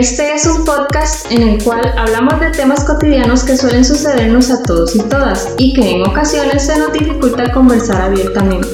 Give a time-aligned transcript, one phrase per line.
[0.00, 4.62] Este es un podcast en el cual hablamos de temas cotidianos que suelen sucedernos a
[4.62, 8.66] todos y todas y que en ocasiones se nos dificulta conversar abiertamente.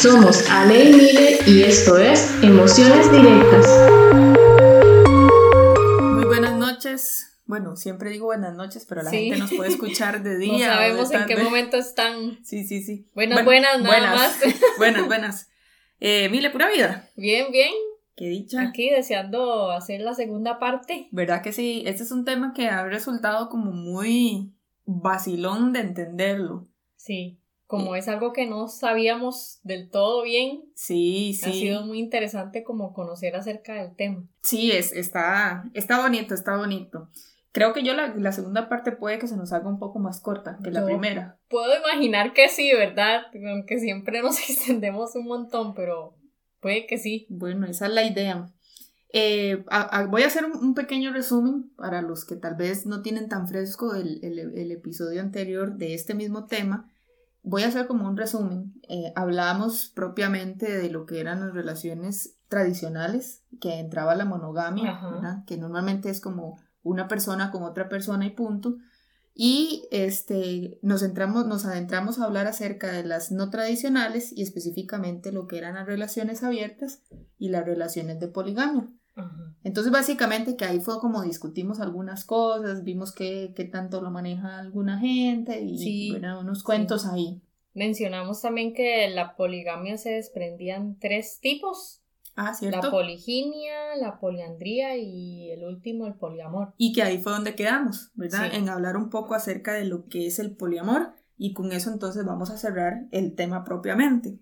[0.00, 3.68] Somos Ale y Mile y esto es Emociones Directas.
[6.00, 7.38] Muy buenas noches.
[7.46, 9.18] Bueno, siempre digo buenas noches, pero la Sí.
[9.26, 10.66] gente nos puede escuchar de día.
[10.68, 12.40] No sabemos en qué momento están.
[12.44, 13.06] Sí, sí, sí.
[13.14, 14.36] Buenas, Bueno, buenas, nada más.
[14.78, 15.48] buenas, buenas.
[16.00, 17.08] Eh, Mile, pura vida.
[17.14, 17.70] Bien, bien.
[18.16, 18.62] Qué dicha.
[18.62, 21.08] Aquí deseando hacer la segunda parte.
[21.12, 21.82] ¿Verdad que sí?
[21.86, 24.54] Este es un tema que ha resultado como muy
[24.86, 26.66] vacilón de entenderlo.
[26.96, 27.38] Sí.
[27.66, 31.52] Como es algo que no sabíamos del todo bien, Sí, ha sí.
[31.52, 34.24] sido muy interesante como conocer acerca del tema.
[34.40, 37.10] Sí, es, está, está bonito, está bonito.
[37.50, 40.20] Creo que yo la, la segunda parte puede que se nos haga un poco más
[40.20, 41.38] corta que la primera.
[41.48, 43.22] Puedo imaginar que sí, ¿verdad?
[43.50, 46.14] Aunque siempre nos extendemos un montón, pero
[46.60, 47.26] puede que sí.
[47.30, 48.50] Bueno, esa es la idea.
[49.12, 52.86] Eh, a- a- voy a hacer un, un pequeño resumen para los que tal vez
[52.86, 56.90] no tienen tan fresco el, el- el episodio anterior de este mismo tema.
[57.42, 58.74] Voy a hacer como un resumen.
[58.88, 64.92] Eh, hablamos propiamente de lo que eran las relaciones tradicionales, que entraba la monogamia,
[65.46, 68.76] que normalmente es como una persona con otra persona y punto.
[69.38, 75.30] Y este, nos, entramos, nos adentramos a hablar acerca de las no tradicionales y específicamente
[75.30, 77.02] lo que eran las relaciones abiertas
[77.38, 78.88] y las relaciones de poligamia.
[79.14, 79.54] Ajá.
[79.62, 84.58] Entonces, básicamente que ahí fue como discutimos algunas cosas, vimos qué, qué tanto lo maneja
[84.58, 87.42] alguna gente y Sí, bueno, unos cuentos ahí.
[87.74, 92.00] Mencionamos también que la poligamia se desprendían tres tipos.
[92.38, 92.90] Ah, La ¿cierto?
[92.90, 96.74] poliginia, la poliandría y el último, el poliamor.
[96.76, 98.50] y que ahí fue donde quedamos, ¿verdad?
[98.50, 98.56] Sí.
[98.58, 102.24] En hablar un poco acerca de lo que es el poliamor y con eso entonces
[102.26, 104.38] vamos a cerrar el tema propiamente.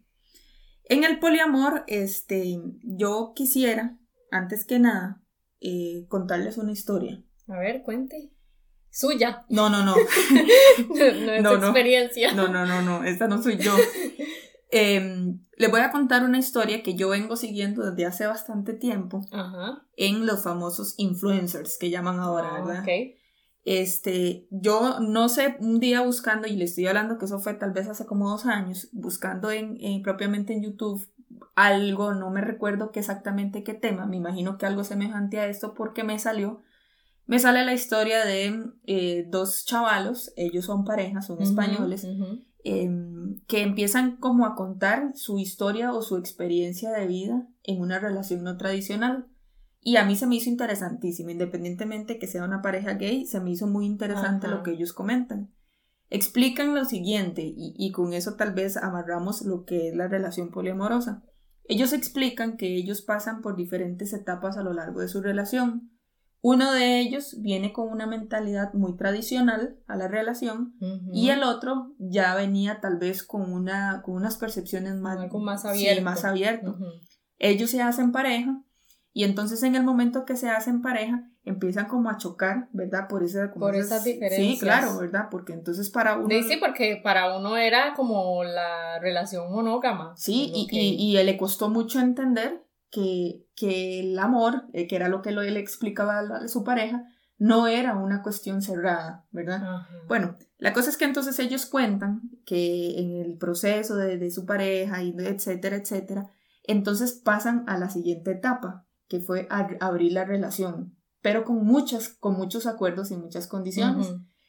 [0.86, 3.96] En el poliamor, este, yo quisiera,
[4.30, 5.22] antes que nada,
[5.60, 7.22] eh, contarles una historia.
[7.48, 8.32] A ver, cuente.
[8.90, 9.44] Suya.
[9.48, 9.94] No, no, no,
[10.94, 11.54] no es no.
[11.54, 12.32] experiencia.
[12.32, 13.72] no, no, no, no, esta no soy yo.
[14.76, 19.24] Em, les voy a contar una historia que yo vengo siguiendo desde hace bastante tiempo
[19.30, 19.86] Ajá.
[19.96, 22.82] en los famosos influencers que llaman ahora, Ah, ¿verdad?
[22.82, 22.88] ok.
[23.64, 27.72] Este, yo no sé, un día buscando, y le estoy hablando que eso fue tal
[27.72, 31.08] vez hace como dos años, buscando en, en- propiamente en YouTube
[31.54, 35.72] algo, no me recuerdo qué exactamente qué tema, me imagino que algo semejante a esto
[35.74, 36.62] porque me salió,
[37.26, 42.04] me sale la historia de eh, dos chavalos, ellos son parejas, son españoles.
[42.64, 47.98] Em, que empiezan como a contar su historia o su experiencia de vida en una
[47.98, 49.26] relación no tradicional.
[49.80, 53.50] Y a mí se me hizo interesantísimo, independientemente que sea una pareja gay, se me
[53.50, 54.56] hizo muy interesante Ajá.
[54.56, 55.52] lo que ellos comentan.
[56.10, 60.50] Explican lo siguiente, y, y con eso tal vez amarramos lo que es la relación
[60.50, 61.22] poliamorosa.
[61.64, 65.93] Ellos explican que ellos pasan por diferentes etapas a lo largo de su relación.
[66.46, 70.74] Uno de ellos viene con una mentalidad muy tradicional a la relación
[71.10, 75.62] y el otro ya venía tal vez con, una, con unas percepciones más, Algo más
[75.62, 76.04] sí, abierto.
[76.04, 76.76] más abierto.
[77.38, 78.62] Ellos se hacen pareja
[79.14, 83.08] y entonces en el momento que se hacen pareja empiezan como a chocar, ¿verdad?
[83.08, 84.58] Por, esa, Por esas Sí, diferencias.
[84.60, 85.28] claro, ¿verdad?
[85.30, 86.28] Porque entonces para uno...
[86.28, 90.14] Sí, sí, porque para uno era como la relación monógama.
[90.16, 92.63] Sí, y, que- y, y le costó mucho entender
[92.94, 96.48] que, que el amor, eh, que era lo que lo- él explicaba a, la- a
[96.48, 97.04] su pareja,
[97.38, 99.56] no era una cuestión cerrada, ¿verdad?
[99.56, 99.88] Ajá.
[100.06, 104.46] Bueno, la cosa es que entonces ellos cuentan que en el proceso de, de su
[104.46, 106.30] pareja y etcétera, etcétera,
[106.62, 112.08] entonces pasan a la siguiente etapa, que fue a- abrir la relación, pero con muchas,
[112.10, 114.06] con muchos acuerdos y muchas condiciones.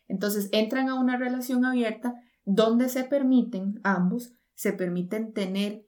[0.07, 2.13] Entonces entran a una relación abierta
[2.45, 5.88] donde se permiten, ambos, se permiten tener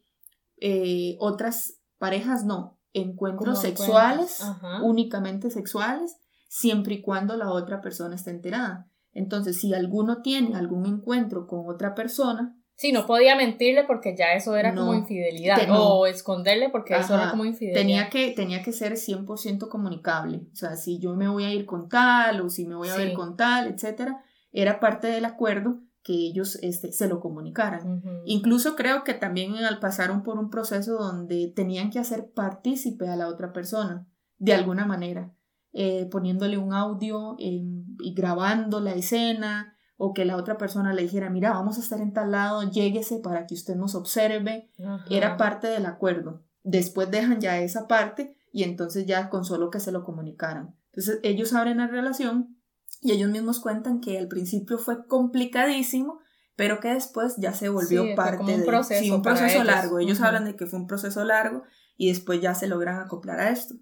[0.59, 4.81] eh, otras parejas, no, encuentros sexuales, ajá.
[4.84, 8.90] únicamente sexuales, siempre y cuando la otra persona esté enterada.
[9.13, 14.33] Entonces, si alguno tiene algún encuentro con otra persona, Sí, no podía mentirle porque ya
[14.33, 15.68] eso era como infidelidad.
[15.71, 17.81] O esconderle porque eso era como infidelidad.
[17.81, 20.42] tenía que, tenía que ser 100% comunicable.
[20.54, 22.95] O sea, si yo me voy a ir con tal o si me voy a
[22.95, 28.01] ver con tal, etcétera, era parte del acuerdo que ellos este, se lo comunicaran.
[28.24, 33.18] Incluso creo que también al pasaron por un proceso donde tenían que hacer partícipe a
[33.18, 34.07] la otra persona,
[34.38, 35.33] de alguna manera,
[35.74, 37.62] eh, poniéndole un audio eh,
[38.00, 42.00] y grabando la escena, o que la otra persona le dijera, mira, vamos a estar
[42.00, 44.71] en tal lado, lléguese para que usted nos observe.
[45.09, 46.45] Era parte del acuerdo.
[46.63, 50.74] Después dejan ya esa parte y entonces ya con solo que se lo comunicaran.
[50.94, 52.56] Entonces ellos abren la relación
[53.01, 56.19] y ellos mismos cuentan que al principio fue complicadísimo,
[56.55, 59.55] pero que después ya se volvió Sí, parte como un de proceso sí, un proceso
[59.61, 59.65] ellos.
[59.65, 59.99] largo.
[59.99, 61.63] Ellos hablan de que fue un proceso largo
[61.95, 63.75] y después ya se logran acoplar a esto.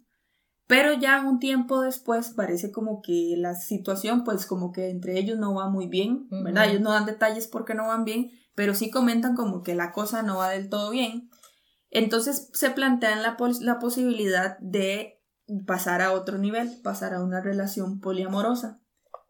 [0.67, 5.37] Pero ya un tiempo después parece como que la situación, pues como que entre ellos
[5.37, 6.67] no va muy bien, ¿verdad?
[6.67, 10.23] Ellos no dan detalles porque no van bien, pero sí comentan como que la cosa
[10.23, 11.29] no va del todo bien.
[11.91, 15.21] Entonces se plantean la, la posibilidad de
[15.67, 18.81] pasar a otro nivel, pasar a una relación poliamorosa,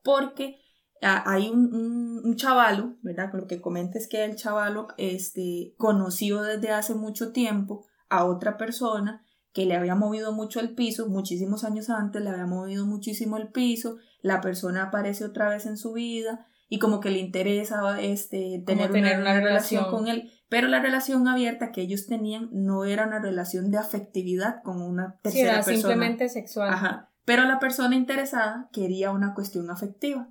[0.05, 0.61] porque
[1.01, 3.31] hay un, un, chavalo, ¿verdad?
[3.33, 8.57] Lo que comenta es que el chavalo este, conoció desde hace mucho tiempo a otra
[8.57, 13.37] persona que le había movido mucho el piso, muchísimos años antes le había movido muchísimo
[13.37, 18.01] el piso, la persona aparece otra vez en su vida y como que le interesa
[18.01, 19.89] este, tener, una, relación.
[19.89, 24.61] con él, pero la relación abierta que ellos tenían no era una relación de afectividad
[24.63, 26.73] con una tercera sí, era simplemente sexual.
[26.73, 27.11] Ajá.
[27.25, 30.29] Pero la persona interesada quería una cuestión afectiva.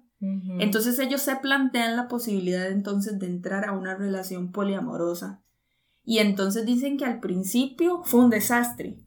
[0.58, 5.42] Entonces ellos se plantean la posibilidad entonces de entrar a una relación poliamorosa.
[6.02, 9.04] Y entonces dicen que al principio fue un desastre,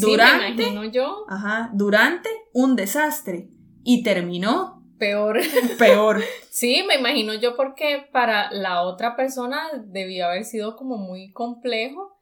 [0.00, 1.24] durante, yo.
[1.28, 3.48] Ajá, durante un desastre.
[3.82, 4.84] Y terminó.
[4.98, 5.40] Peor.
[5.78, 6.20] Peor.
[6.50, 12.20] sí, me imagino yo porque para la otra persona debió haber sido como muy complejo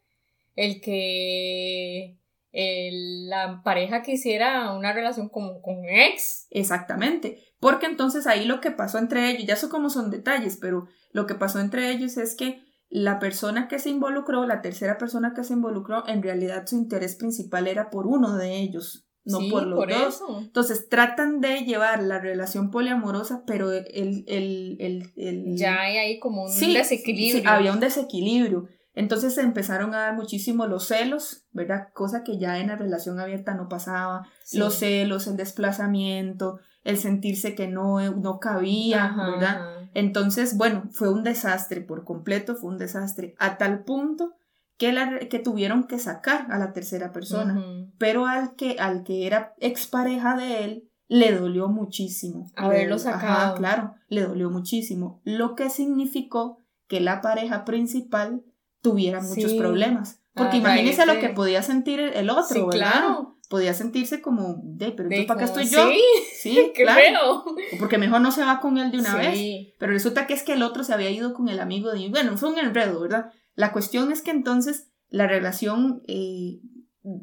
[0.54, 2.18] el que
[2.52, 6.46] la pareja quisiera una relación con, con ex.
[6.50, 7.42] Exactamente.
[7.60, 11.26] Porque entonces ahí lo que pasó entre ellos, ya eso como son detalles, pero lo
[11.26, 15.44] que pasó entre ellos es que la persona que se involucró, la tercera persona que
[15.44, 19.86] se involucró, en realidad su interés principal era por uno de ellos, no por los
[19.86, 20.22] dos.
[20.40, 24.24] Entonces tratan de llevar la relación poliamorosa, pero el...
[24.26, 27.42] el, el, ya hay ahí como un desequilibrio.
[27.42, 28.68] Sí, había un desequilibrio.
[28.98, 31.86] Entonces se empezaron a dar muchísimo los celos, ¿verdad?
[31.94, 34.26] Cosa que ya en la relación abierta no pasaba.
[34.52, 39.60] Los celos, el desplazamiento, el sentirse que no, no cabía, ¿verdad?
[39.94, 44.34] Entonces, bueno, fue un desastre por completo, fue un desastre, a tal punto
[44.78, 47.62] que, la, que tuvieron que sacar a la tercera persona,
[47.98, 52.50] pero al que, al que era expareja de él, le dolió muchísimo.
[52.56, 53.54] Haberlo sacado.
[53.58, 58.42] claro, le dolió muchísimo, lo que significó que la pareja principal
[58.80, 60.20] tuviera muchos problemas.
[60.34, 62.90] Porque imagínese lo que podía sentir el otro, ¿verdad?
[62.90, 65.88] Claro podía sentirse como, de, pero entonces ¿para qué estoy yo?
[65.88, 66.00] Sí,
[66.34, 67.44] sí claro.
[67.78, 69.38] Porque mejor no se va con él de una vez.
[69.78, 72.36] Pero resulta que es que el otro se había ido con el amigo de, bueno,
[72.36, 73.32] fue un enredo, ¿verdad?
[73.54, 76.60] La cuestión es que entonces la relación eh,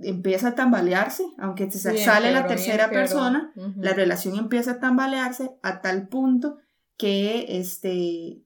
[0.01, 6.07] empieza a tambalearse, aunque sale la tercera persona, la relación empieza a tambalearse a tal
[6.07, 6.57] punto
[6.97, 8.41] que este,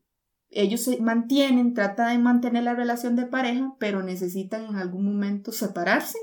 [0.52, 5.52] ellos se mantienen, tratan de mantener la relación de pareja, pero necesitan en algún momento
[5.52, 6.18] separarse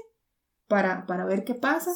[0.66, 1.92] para, para ver qué pasa.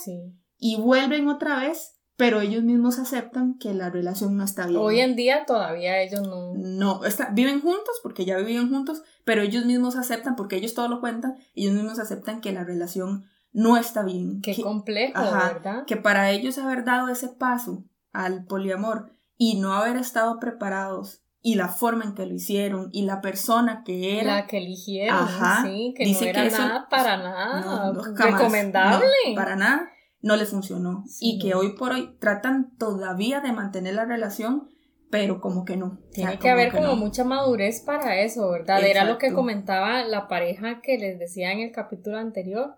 [0.56, 4.81] Y vuelven otra vez, pero ellos mismos aceptan que la relación no está bien.
[4.81, 6.53] Hoy en día todavía ellos no.
[6.55, 10.88] No, está, viven juntos porque ya vivían juntos, pero ellos mismos aceptan, porque ellos todo
[10.88, 14.41] lo cuentan, ellos mismos aceptan que la relación no está bien.
[14.43, 15.85] Qué complejo, ¿verdad?
[15.87, 21.54] Que para ellos haber dado ese paso al poliamor y no haber estado preparados y
[21.54, 24.37] la forma en que lo hicieron y la persona que era.
[24.37, 25.26] La que eligieron,
[25.64, 29.06] sí, que no era nada para nada recomendable.
[29.34, 29.90] para nada,
[30.20, 31.04] no le funcionó.
[31.19, 34.69] Y que hoy por hoy tratan todavía de mantener la relación,
[35.10, 35.98] pero como que no.
[36.12, 38.85] Tiene que haber como mucha madurez para eso, ¿verdad?
[38.85, 42.76] Era lo que comentaba la pareja que les decía en el capítulo anterior.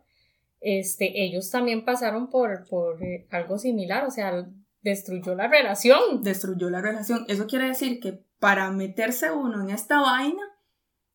[0.60, 4.46] Este, ellos también pasaron por, por eh, algo similar, o sea,
[4.80, 6.22] destruyó la relación.
[6.22, 7.24] Destruyó la relación.
[7.26, 10.42] Eso quiere decir que para meterse uno en esta vaina,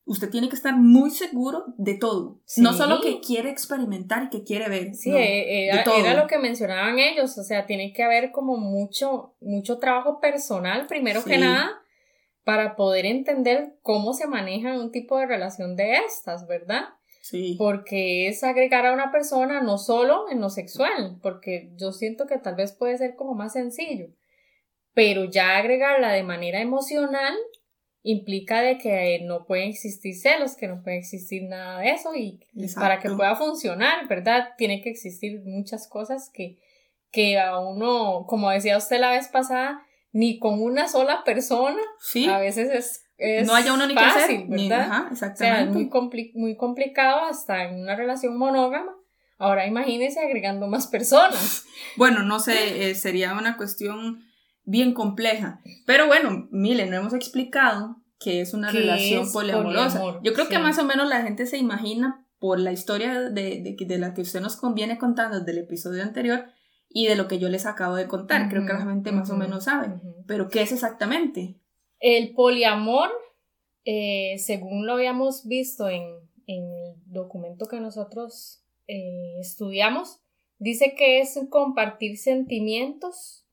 [0.06, 2.40] usted tiene que estar muy seguro de todo.
[2.56, 4.94] No solo que quiere experimentar y que quiere ver.
[4.94, 7.36] Sí, eh, era, lo que mencionaban ellos.
[7.36, 11.68] O sea, tiene que haber como mucho, mucho trabajo personal, primero que nada,
[12.44, 16.94] para poder entender cómo se maneja un tipo de relación de estas, ¿verdad?
[17.20, 17.56] Sí.
[17.58, 22.38] Porque es agregar a una persona no solo en lo sexual, porque yo siento que
[22.38, 24.14] tal vez puede ser como más sencillo
[24.98, 27.32] pero ya agregarla de manera emocional
[28.02, 32.40] implica de que no pueden existir celos, que no puede existir nada de eso y
[32.74, 34.48] para que pueda funcionar, ¿verdad?
[34.58, 36.58] Tiene que existir muchas cosas que,
[37.12, 42.28] que a uno, como decía usted la vez pasada, ni con una sola persona, ¿Sí?
[42.28, 45.12] a veces es, no haya uno ni fácil, que ¿verdad?
[45.12, 45.34] exactamente.
[45.34, 48.96] O sea, es muy, muy complicado hasta en una relación monógama.
[49.36, 51.66] Ahora imagínese agregando más personas.
[51.96, 54.27] bueno, no sé, eh, sería una cuestión
[54.68, 55.60] bien compleja.
[55.86, 60.20] Pero bueno, mire, no hemos explicado que es una relación poliamorosa.
[60.22, 63.98] Yo creo que más o menos la gente se imagina por la historia de, de,
[63.98, 66.44] la que usted nos conviene contando del episodio anterior
[66.90, 68.48] y de lo que yo les acabo de contar.
[68.50, 69.88] creo que la gente más o menos sabe.
[70.26, 71.56] Pero ¿qué es exactamente?
[71.98, 73.08] El poliamor,
[73.84, 76.02] eh, según lo habíamos visto en,
[76.46, 80.20] el documento que nosotros eh, estudiamos,
[80.58, 83.47] dice que es compartir sentimientos,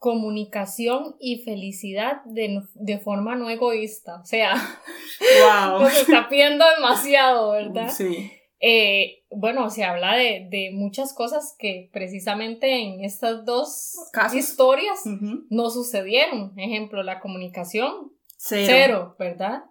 [0.00, 4.20] comunicación y felicidad de, de forma no egoísta.
[4.22, 5.80] O sea, wow.
[5.82, 7.90] nos está pidiendo demasiado, ¿verdad?
[7.90, 8.32] Sí.
[8.60, 13.94] Eh, bueno, se habla de, de, muchas cosas que precisamente en estas dos
[14.32, 15.02] historias
[15.50, 16.58] no sucedieron.
[16.58, 19.64] Ejemplo, la comunicación, cero, ¿verdad?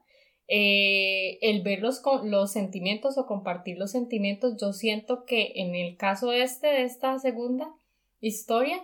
[0.47, 5.97] Eh, el ver los, los sentimientos o compartir los sentimientos, yo siento que en el
[5.97, 7.71] caso este, de esta segunda
[8.19, 8.79] historia,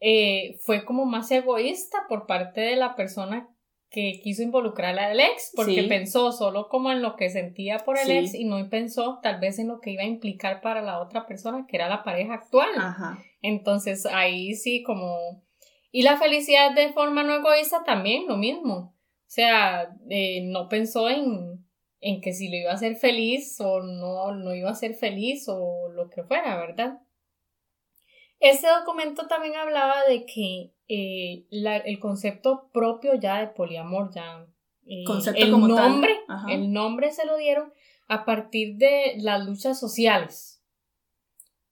[0.00, 3.48] eh, fue como más egoísta por parte de la persona
[3.90, 8.10] que quiso involucrar al ex porque pensó solo como en lo que sentía por el
[8.10, 11.26] ex y no pensó tal vez en lo que iba a implicar para la otra
[11.26, 12.68] persona que era la pareja actual.
[13.40, 15.42] Entonces ahí sí como...
[15.90, 18.74] Y la felicidad de forma no egoísta también lo mismo.
[18.74, 21.64] O sea, eh, no pensó en,
[22.00, 25.46] en que si lo iba a hacer feliz o no, no iba a ser feliz
[25.48, 26.98] o lo que fuera, ¿verdad?
[28.40, 34.46] Este documento también hablaba de que eh, el concepto propio ya de poliamor, ya
[34.86, 35.04] eh,
[35.34, 36.16] el nombre,
[36.48, 37.72] el nombre se lo dieron
[38.06, 40.62] a partir de las luchas sociales.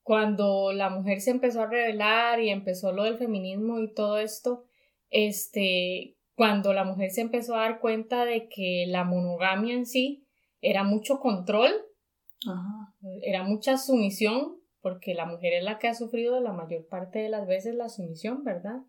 [0.02, 4.64] Cuando la mujer se empezó a revelar y empezó lo del feminismo y todo esto,
[5.11, 10.26] este, cuando la mujer se empezó a dar cuenta de que la monogamia en sí
[10.61, 11.73] era mucho control,
[13.23, 14.55] era mucha sumisión
[14.87, 17.88] porque la mujer es la que ha sufrido la mayor parte de las veces la
[17.88, 18.83] sumisión, ¿verdad?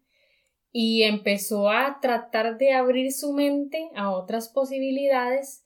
[0.72, 5.66] Y empezó a tratar de abrir su mente a otras posibilidades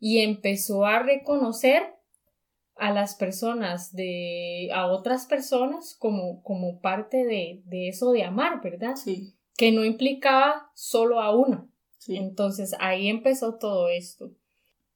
[0.00, 1.94] y empezó a reconocer
[2.74, 8.96] a las personas de a otras personas como, como parte de, eso de amar, ¿verdad?
[8.96, 9.36] Sí.
[9.56, 11.70] Que no implicaba solo a una.
[11.98, 12.16] Sí.
[12.16, 14.32] Entonces ahí empezó todo esto.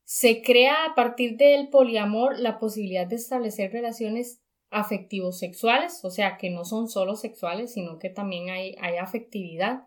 [0.02, 4.41] Se crea a partir del poliamor la posibilidad de establecer relaciones
[4.72, 9.86] afectivos sexuales, o sea, que no son solo sexuales, sino que también hay, hay afectividad,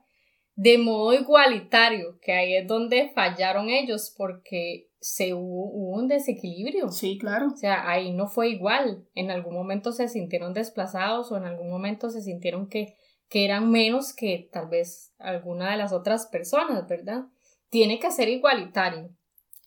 [0.56, 6.90] de modo igualitario, que ahí es donde fallaron ellos, porque se hubo, un desequilibrio.
[6.90, 7.48] Sí, claro.
[7.54, 9.06] O sea, ahí no fue igual.
[9.14, 12.96] En algún momento se sintieron desplazados o en algún momento se sintieron que,
[13.30, 17.26] que eran menos que tal vez alguna de las otras personas, ¿verdad?
[17.70, 19.10] Tiene que ser igualitario.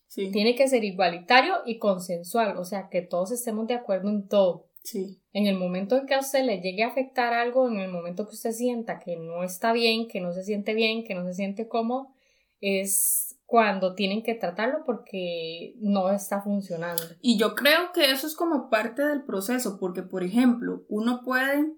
[0.07, 0.31] Sí.
[0.31, 4.68] Tiene que ser igualitario y consensual, o sea, que todos estemos de acuerdo en todo.
[4.83, 5.21] Sí.
[5.33, 8.27] En el momento en que a usted le llegue a afectar algo, en el momento
[8.27, 11.33] que usted sienta que no está bien, que no se siente bien, que no se
[11.33, 12.13] siente cómodo,
[12.61, 17.01] es cuando tienen que tratarlo porque no está funcionando.
[17.21, 21.73] Y yo creo que eso es como parte del proceso, porque por ejemplo, uno puede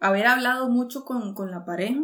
[0.00, 2.02] haber hablado mucho con, la pareja,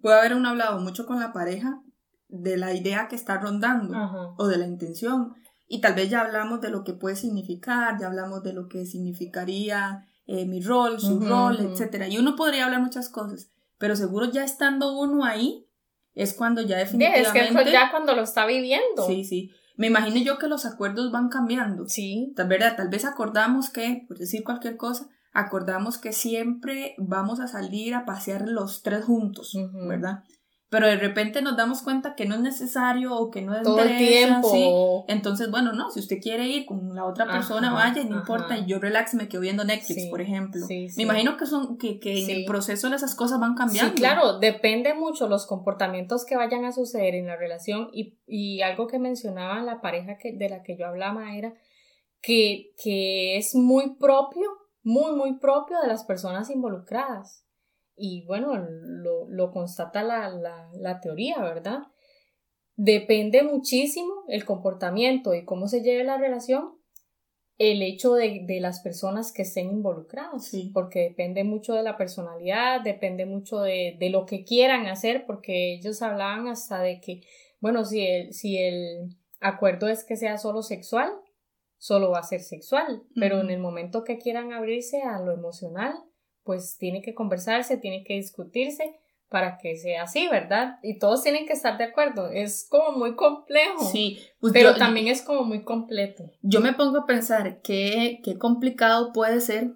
[0.00, 1.82] puede haber uno hablado mucho con la pareja
[2.28, 3.96] de la idea que está rondando
[4.36, 5.34] o de la intención,
[5.72, 8.84] y tal vez ya hablamos de lo que puede significar, ya hablamos de lo que
[8.84, 12.08] significaría eh, mi rol, su rol, etc.
[12.10, 15.66] Y uno podría hablar muchas cosas, pero seguro ya estando uno ahí,
[16.14, 17.40] es cuando ya definitivamente...
[17.40, 19.06] Es que ya cuando lo está viviendo.
[19.06, 19.50] Sí, sí.
[19.78, 21.88] Me imagino yo que los acuerdos van cambiando.
[21.88, 22.34] Sí.
[22.36, 22.76] Tal, ¿verdad?
[22.76, 28.04] Tal vez acordamos que, por decir cualquier cosa, acordamos que siempre vamos a salir a
[28.04, 29.56] pasear los tres juntos,
[29.88, 30.24] ¿verdad?
[30.72, 33.82] Pero de repente nos damos cuenta que no es necesario o que no es todo
[33.82, 35.04] el tiempo.
[35.06, 38.78] Entonces, bueno, no, si usted quiere ir con la otra persona, vaya, no importa, yo
[38.78, 40.66] relax, me quedo viendo Netflix, por ejemplo.
[40.66, 43.92] me imagino que son que, que en el proceso de esas cosas van cambiando.
[43.92, 48.62] Sí, claro, depende mucho los comportamientos que vayan a suceder en la relación y, y
[48.62, 51.52] algo que mencionaba la pareja que, de la que yo hablaba era
[52.22, 54.48] que, que es muy propio,
[54.82, 57.44] muy, muy propio de las personas involucradas
[57.96, 61.80] y bueno, lo, lo constata la, la, la, teoría, ¿verdad?
[62.76, 66.78] Depende muchísimo el comportamiento y cómo se lleve la relación,
[67.58, 70.70] el hecho de, de las personas que estén involucradas, sí.
[70.72, 75.74] porque depende mucho de la personalidad, depende mucho de, de, lo que quieran hacer, porque
[75.74, 77.20] ellos hablaban hasta de que,
[77.60, 81.12] bueno, si el, si el acuerdo es que sea solo sexual,
[81.76, 85.94] solo va a ser sexual, pero en el momento que quieran abrirse a lo emocional,
[86.44, 88.98] pues tiene que conversarse, tiene que discutirse
[89.32, 90.78] para que sea así, ¿verdad?
[90.82, 92.28] Y todos tienen que estar de acuerdo.
[92.28, 93.82] Es como muy complejo.
[93.90, 96.30] Sí, pues pero también es como muy completo.
[96.42, 99.72] Yo me pongo a pensar qué, qué complicado puede ser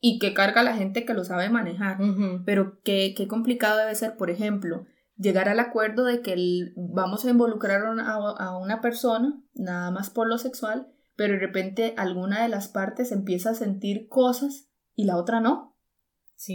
[0.00, 1.98] y qué carga la gente que lo sabe manejar.
[2.44, 4.84] Pero qué, qué complicado debe ser, por ejemplo,
[5.16, 6.34] llegar al acuerdo de que
[6.76, 11.94] vamos a involucrar a, a una persona nada más por lo sexual, pero de repente
[11.96, 15.75] alguna de las partes empieza a sentir cosas y la otra no.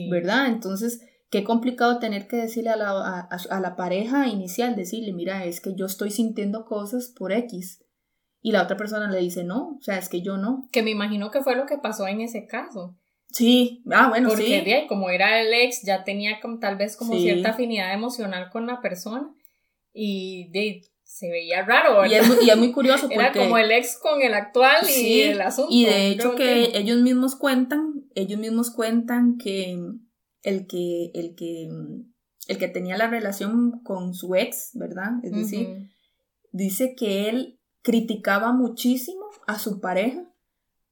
[0.09, 0.47] ¿Verdad?
[0.47, 5.61] Entonces, qué complicado tener que decirle a la, a, la pareja inicial, decirle, mira, es
[5.61, 7.83] que yo estoy sintiendo cosas por X.
[8.41, 10.67] Y la otra persona le dice, no, o sea, es que yo no.
[10.71, 12.97] Que me imagino que fue lo que pasó en ese caso.
[13.29, 14.87] Sí, ah, bueno, Porque sí.
[14.87, 18.81] como era el ex, ya tenía como, tal vez como cierta afinidad emocional con la
[18.81, 19.33] persona
[19.93, 20.81] y de,
[21.11, 23.15] se veía raro, Y es, muy, y es muy curioso porque...
[23.15, 25.69] Era como el ex con el actual y el asunto.
[25.69, 29.77] Y de hecho que ellos mismos cuentan, ellos mismos cuentan que
[30.41, 31.67] el que, el que,
[32.47, 35.11] el que tenía la relación con su ex, ¿verdad?
[35.23, 35.89] Es decir,
[36.53, 40.33] dice que él criticaba muchísimo a su pareja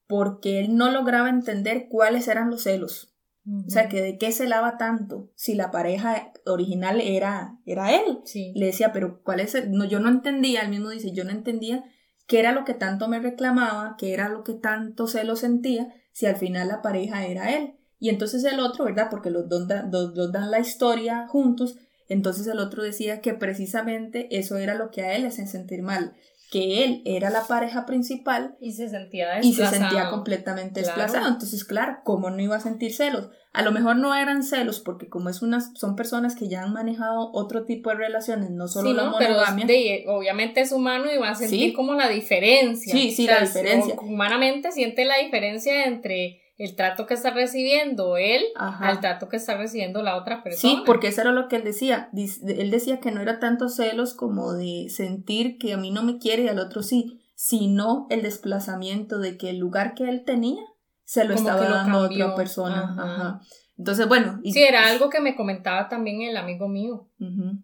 [0.06, 3.09] porque él no lograba entender cuáles eran los celos.
[3.46, 8.19] O sea, que de qué celaba tanto si la pareja original era, era él.
[8.53, 9.55] Le decía, pero ¿cuál es?
[9.69, 11.84] No, yo no entendía, él mismo dice, yo no entendía
[12.27, 16.27] qué era lo que tanto me reclamaba, qué era lo que tanto celo sentía, si
[16.27, 17.74] al final la pareja era él.
[18.00, 19.08] Y entonces el otro, ¿verdad?
[19.10, 21.77] Porque los dos, los dos dan la historia juntos,
[22.08, 25.81] entonces el otro decía que precisamente eso era lo que a él le hacía sentir
[25.81, 26.13] mal,
[26.50, 31.27] que él era la pareja principal y se sentía y se sentía completamente desplazado.
[31.27, 33.29] Entonces, claro, ¿cómo no iba a sentir celos?
[33.53, 36.74] A lo mejor no eran celos porque como es unas son personas que ya han
[36.74, 39.65] manejado otro tipo de relaciones, no solo la monogamia.
[39.68, 42.91] Pero obviamente es humano y va a sentir como la diferencia.
[42.91, 43.96] Sí, sí, la diferencia.
[44.01, 49.56] Humanamente siente la diferencia entre el trato que está recibiendo él al trato que está
[49.56, 50.75] recibiendo la otra persona.
[50.75, 52.10] Sí, porque eso era lo que él decía.
[52.13, 56.18] Él decía que no era tanto celos como de sentir que a mí no me
[56.18, 60.62] quiere y al otro sí, sino el desplazamiento de que el lugar que él tenía
[61.06, 62.94] se lo estaba dando a otra persona.
[63.00, 63.42] Ajá.
[63.78, 64.42] Entonces, bueno.
[64.44, 67.08] Sí, era algo que me comentaba también el amigo mío,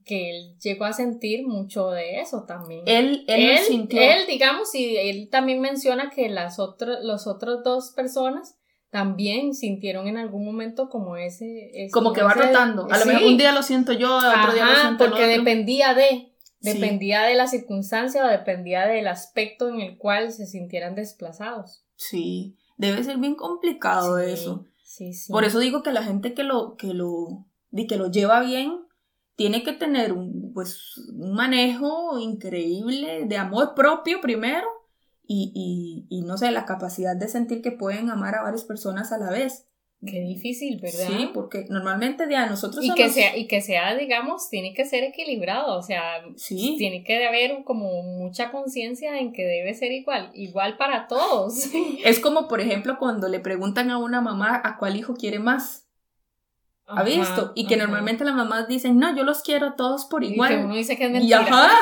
[0.06, 2.84] que él llegó a sentir mucho de eso también.
[2.86, 4.00] Él, él, sintió.
[4.00, 8.56] Él, digamos, y él también menciona que las otras, los otros dos personas
[8.96, 11.90] también sintieron en algún momento como ese...
[11.92, 12.88] como que va rotando.
[12.90, 16.32] A lo mejor un día lo siento yo, otro día lo siento porque dependía de...
[16.62, 21.84] Dependía de la circunstancia o dependía del aspecto en el cual se sintieran desplazados.
[21.98, 24.66] Sí, debe ser bien complicado eso.
[24.82, 25.30] Sí, sí.
[25.30, 28.80] Por eso digo que la gente que lo, que lo, que lo lleva bien
[29.36, 34.70] tiene que tener un, pues, un manejo increíble de amor propio primero
[35.28, 39.18] y, y, no sé, la capacidad de sentir que pueden amar a varias personas a
[39.18, 39.68] la vez.
[40.06, 41.08] Qué difícil, ¿verdad?
[41.08, 42.84] Sí, porque normalmente de a nosotros...
[42.84, 46.76] Y, que sea, y que sea, digamos, tiene que ser equilibrado, o sea, sí.
[46.78, 51.70] tiene que haber como mucha conciencia en que debe ser igual, igual para todos.
[52.04, 55.88] Es como, por ejemplo, cuando le preguntan a una mamá a cuál hijo quiere más.
[56.88, 57.52] ¿Ha visto?
[57.56, 60.52] Y que normalmente las mamás dicen, no, yo los quiero todos por igual.
[60.52, 61.48] Y que uno dice que es mentira.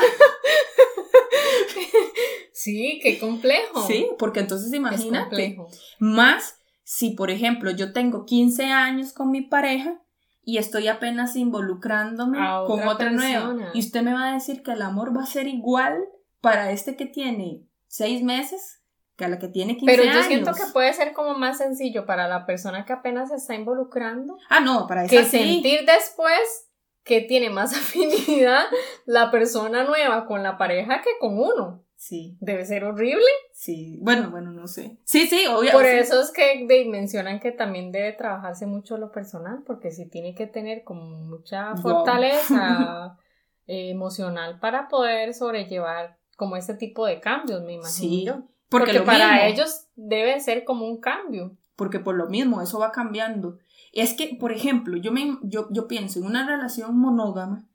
[2.52, 3.84] Sí, qué complejo.
[3.86, 5.58] Sí, porque entonces imagínate.
[5.98, 10.00] Más si, por ejemplo, yo tengo 15 años con mi pareja
[10.42, 13.70] y estoy apenas involucrándome con otra, nueva.
[13.72, 15.98] Y usted me va a decir que el amor va a ser igual
[16.40, 18.82] para este que tiene 6 meses
[19.16, 20.06] que a la que tiene 15 años.
[20.06, 23.36] Pero yo siento que puede ser como más sencillo para la persona que apenas se
[23.36, 24.36] está involucrando.
[24.50, 26.63] Ah, no, para esa Que sentir después
[27.04, 28.64] que tiene más afinidad
[29.06, 31.84] la persona nueva con la pareja que con uno.
[31.96, 32.36] Sí.
[32.40, 33.24] Debe ser horrible.
[33.52, 34.98] Sí, bueno, bueno, no sé.
[35.04, 35.72] Sí, sí, obviamente.
[35.72, 40.34] Por eso es que mencionan que también debe trabajarse mucho lo personal, porque sí tiene
[40.34, 43.16] que tener como mucha fortaleza
[43.66, 48.34] eh, emocional para poder sobrellevar como este tipo de cambios, me imagino.
[48.34, 51.56] Sí, porque, para ellos debe ser como un cambio.
[51.76, 53.58] Porque por lo mismo, eso va cambiando.
[53.94, 57.68] Es que, por ejemplo, yo, me, yo, yo pienso en una relación monógama,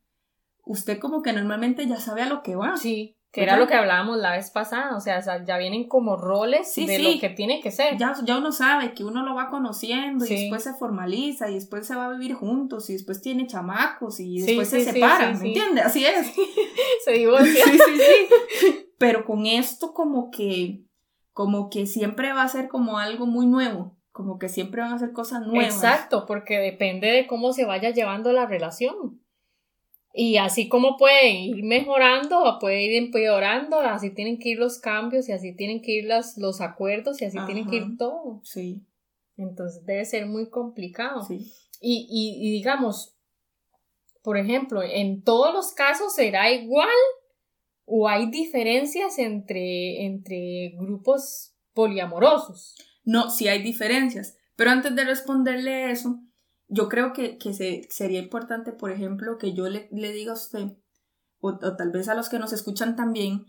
[0.65, 2.75] usted como que normalmente ya sabe a lo que va.
[2.77, 3.15] Sí.
[3.31, 6.97] Que era lo que hablábamos la vez pasada, o sea, ya vienen como roles de
[6.97, 7.95] lo que tiene que ser.
[7.95, 11.85] Ya, ya uno sabe que uno lo va conociendo y después se formaliza y después
[11.85, 15.85] se va a vivir juntos y después tiene chamacos y después se separan, ¿me entiendes?
[15.85, 16.33] Así es.
[17.05, 17.65] se divorcia.
[17.65, 18.01] Sí, sí,
[18.59, 18.85] sí.
[18.97, 20.85] Pero con esto como que,
[21.31, 24.99] como que siempre va a ser como algo muy nuevo, como que siempre van a
[24.99, 25.75] ser cosas nuevas.
[25.75, 29.21] Exacto, porque depende de cómo se vaya llevando la relación.
[30.13, 35.29] Y así como pueden ir mejorando, puede ir empeorando, así tienen que ir los cambios
[35.29, 38.41] y así tienen que ir los, los acuerdos y así tienen que ir todo.
[38.43, 38.81] Sí.
[39.37, 41.21] Entonces debe ser muy complicado.
[41.21, 41.53] Sí.
[41.79, 43.15] Y, y, digamos,
[44.23, 46.89] por ejemplo, en todos los casos será igual
[47.85, 52.75] o hay diferencias entre, entre grupos poliamorosos.
[53.03, 54.35] No, sí hay diferencias.
[54.55, 56.21] Pero antes de responderle eso,
[56.67, 60.35] yo creo que, que se, sería importante, por ejemplo, que yo le, le diga a
[60.35, 60.77] usted,
[61.39, 63.45] o, tal vez a los que nos escuchan también,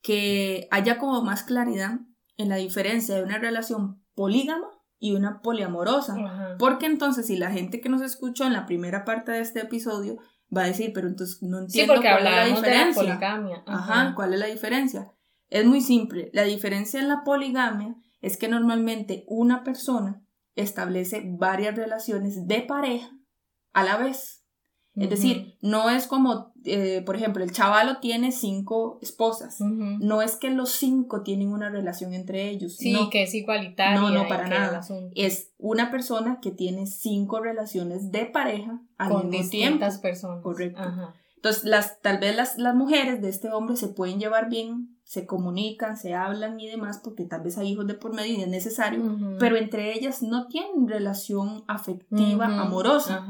[0.00, 2.00] que haya como más claridad
[2.36, 6.56] en la diferencia de una relación polígama y una poliamorosa.
[6.58, 10.18] Porque entonces si la gente que nos escuchó en la primera parte de este episodio
[10.54, 13.02] va a decir, pero entonces no entiendo cuál es la diferencia.
[13.02, 13.62] poligamia.
[13.66, 15.12] Ajá, ¿cuál es la diferencia?
[15.48, 16.30] Es muy simple.
[16.32, 23.10] La diferencia en la poligamia es que normalmente una persona establece varias relaciones de pareja
[23.74, 24.38] a la vez.
[24.94, 29.56] Es decir, no es como, eh, por ejemplo, el chavalo tiene cinco esposas.
[29.60, 32.76] No es que los cinco tienen una relación entre ellos.
[32.76, 33.98] Sí, no, que es igualitaria.
[33.98, 34.82] No, no, para nada.
[35.14, 40.02] Es una persona que tiene cinco relaciones de pareja al Con mismo distintas tiempo.
[40.02, 40.42] personas.
[40.42, 40.82] Correcto.
[40.82, 41.14] Ajá.
[41.36, 45.26] Entonces, las, tal vez las, las mujeres de este hombre se pueden llevar bien, se
[45.26, 48.48] comunican, se hablan y demás, porque tal vez hay hijos de por medio y es
[48.48, 49.02] necesario,
[49.38, 53.22] pero entre ellas no tienen relación afectiva, amorosa.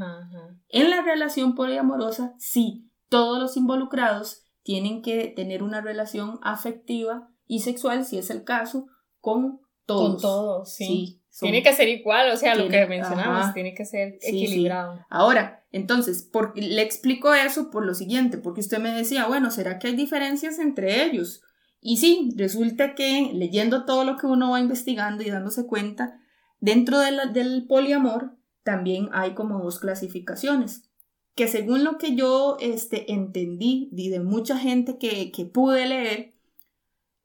[0.69, 7.59] En la relación poliamorosa, sí, todos los involucrados tienen que tener una relación afectiva y
[7.63, 8.87] sexual, si es el caso,
[9.21, 10.13] con todos.
[10.13, 11.19] Con todos, sí.
[11.31, 13.55] son- Tiene que ser igual, o sea, lo que mencionamos, ajá.
[13.55, 14.45] tiene que ser Sí, sí.
[14.45, 15.05] equilibrado.
[15.11, 19.81] Ahora, entonces, por- le explico eso por lo siguiente, porque usted me decía, bueno, ¿será
[19.81, 21.43] que hay diferencias entre ellos?
[21.83, 26.21] Y sí, resulta que leyendo todo lo que uno va investigando y dándose cuenta,
[26.61, 30.89] dentro de del poliamor también hay como dos clasificaciones,
[31.35, 36.35] que según lo que yo este, entendí y de mucha gente que, que pude leer,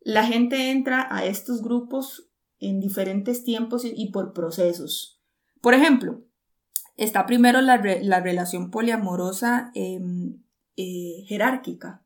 [0.02, 5.22] la gente entra a estos grupos en diferentes tiempos y, por procesos.
[5.62, 6.24] Por ejemplo,
[6.96, 10.42] está primero la, la relación poliamorosa em,
[10.78, 12.04] eh, jerárquica,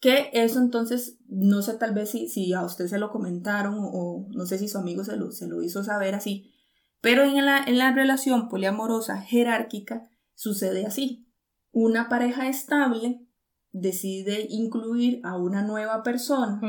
[0.00, 3.88] que eso entonces, no sé tal vez si, si a usted se lo comentaron o,
[3.88, 6.52] o no sé si su amigo se lo, se lo hizo saber así,
[7.00, 11.26] pero en la, en la relación poliamorosa jerárquica sucede así.
[11.70, 13.26] Una pareja estable
[13.72, 16.60] decide incluir a una nueva persona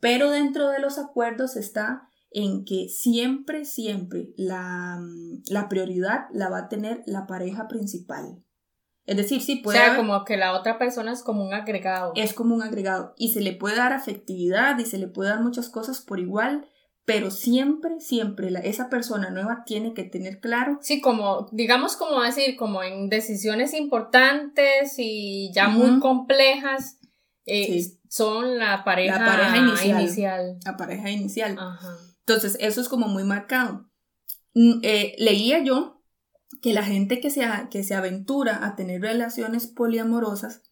[0.00, 6.48] pero dentro de los acuerdos está en que siempre, siempre la, mm, la prioridad la
[6.48, 8.42] va a tener la pareja principal.
[9.06, 11.52] Es decir, sí O puede sea, haber- como que la otra persona es como un
[11.54, 12.12] agregado.
[12.16, 15.40] es como un agregado y se le puede dar afectividad y se le puede dar
[15.40, 16.66] muchas cosas por igual,
[17.06, 22.22] pero siempre, siempre la- esa persona nueva tiene que tener claro Sí, como, digamos como
[22.22, 25.78] decir, como en decisiones importantes y ya Ujú.
[25.86, 26.98] muy complejas,
[27.46, 28.00] eh, Sí.
[28.08, 30.00] son la pareja, La pareja inicial.
[30.02, 30.58] inicial.
[30.64, 31.56] la pareja inicial.
[31.58, 31.96] Ajá.
[32.26, 33.86] Entonces, eso es como muy marcado.
[34.54, 35.99] Eh, leía yo
[36.62, 40.62] que la gente que se, que se aventura a tener relaciones poliamorosas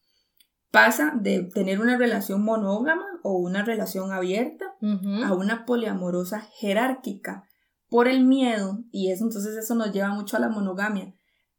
[0.71, 4.67] pasa de tener una relación monógama o una relación abierta
[5.25, 7.45] a una poliamorosa jerárquica
[7.89, 11.15] por el miedo, y eso entonces eso nos lleva mucho a la monogamia.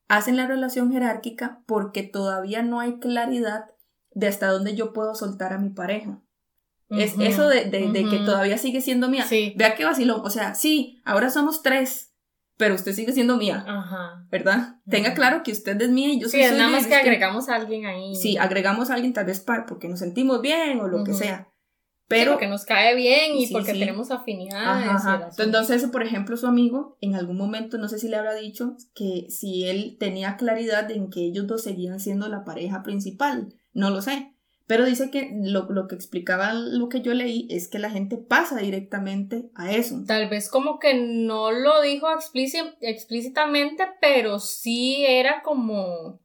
[0.08, 3.65] Hacen la relación jerárquica porque todavía no hay claridad
[4.12, 6.21] de hasta dónde yo puedo soltar a mi pareja.
[6.89, 9.23] Es eso de, de- de que todavía sigue siendo mía.
[9.25, 9.53] Sí.
[9.58, 10.21] Vea qué vacilón.
[10.23, 12.09] O sea, sí, ahora somos tres,
[12.60, 14.28] pero usted sigue siendo mía, Ajá.
[14.30, 14.76] ¿verdad?
[14.89, 16.95] Tenga claro que usted es mía y yo Sí, soy suya nada y más que
[16.95, 18.13] agregamos a alguien ahí.
[18.15, 21.48] Sí, agregamos a alguien tal vez para, porque nos sentimos bien o lo que sea.
[21.48, 23.80] Sí, Pero, porque nos cae bien y Sí, porque sí.
[23.80, 24.89] tenemos afinidades.
[24.89, 25.30] Ajá, ajá.
[25.41, 29.28] Entonces, por ejemplo, su amigo en algún momento, no sé si le habrá dicho que
[29.30, 34.02] si él tenía claridad en que ellos dos seguían siendo la pareja principal, no lo
[34.02, 34.34] sé.
[34.69, 38.17] Pero dice que lo, lo que explicaba lo que yo leí es que la gente
[38.17, 40.03] pasa directamente a eso.
[40.05, 46.19] Tal vez como que no lo dijo explíci- explícitamente, pero sí era como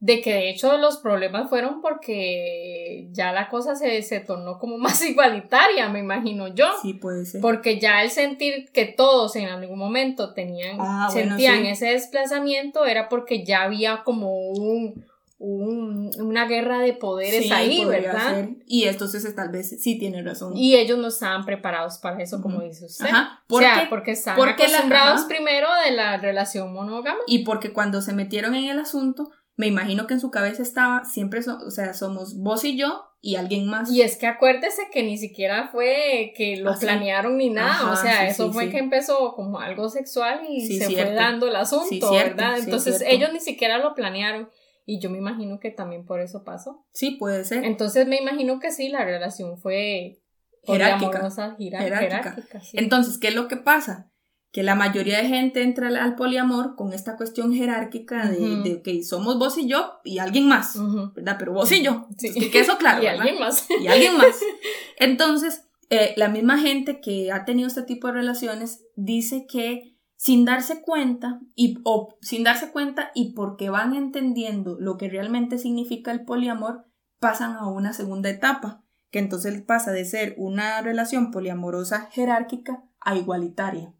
[0.00, 4.76] de que de hecho los problemas fueron porque ya la cosa se, se tornó como
[4.86, 6.66] más igualitaria, me imagino yo.
[6.82, 7.40] Sí, puede ser.
[7.40, 11.68] Porque ya el sentir que todos en algún momento tenían, Ah, bueno, sentían sí.
[11.68, 15.06] ese desplazamiento era porque ya había como un,
[15.44, 18.34] un- una guerra de poderes Sí, ahí, ¿verdad?
[18.34, 18.48] ser.
[18.66, 20.56] Y entonces tal vez sí tiene razón.
[20.56, 23.06] Y ellos no estaban preparados para eso, como dice usted.
[23.06, 27.18] Ajá, o porque, sea, porque estaban porque acostumbrados primero de la relación monógama.
[27.26, 31.04] y porque cuando se metieron en el asunto, me imagino que en su cabeza estaba
[31.04, 33.90] siempre, so- o sea, somos vos y yo y alguien más.
[33.90, 37.92] Y es que acuérdese que ni siquiera fue que lo Ah, planearon ni nada, Ajá,
[37.92, 38.70] o sea, sí, eso sí, fue sí.
[38.70, 41.06] que empezó como algo sexual y se cierto.
[41.06, 42.56] fue dando el asunto, ¿verdad?
[42.56, 44.48] sí, Entonces ellos ni siquiera lo planearon
[44.86, 46.86] y yo me imagino que también por eso pasó.
[46.92, 47.64] Sí, puede ser.
[47.64, 50.20] Entonces me imagino que sí, la relación fue
[50.66, 51.30] Jerárquica.
[51.58, 51.80] Jerárquica.
[51.80, 52.76] jerárquica, sí.
[52.78, 54.10] Entonces, ¿qué es lo que pasa?
[54.52, 59.02] Que la mayoría de gente entra al, al poliamor con esta cuestión jerárquica de, que
[59.02, 60.78] somos vos y yo y alguien más.
[61.14, 61.36] ¿verdad?
[61.38, 62.06] Pero vos y yo.
[62.18, 62.28] Sí.
[62.28, 63.20] Entonces, que eso claro, y ¿verdad?
[63.20, 63.66] alguien más.
[63.80, 64.38] y alguien más.
[64.98, 69.93] Entonces, eh, la misma gente que ha tenido este tipo de relaciones dice que
[70.24, 75.58] sin darse cuenta y o sin darse cuenta y porque van entendiendo lo que realmente
[75.58, 76.86] significa el poliamor,
[77.18, 83.16] pasan a una segunda etapa, que entonces pasa de ser una relación poliamorosa jerárquica a
[83.16, 83.92] igualitaria.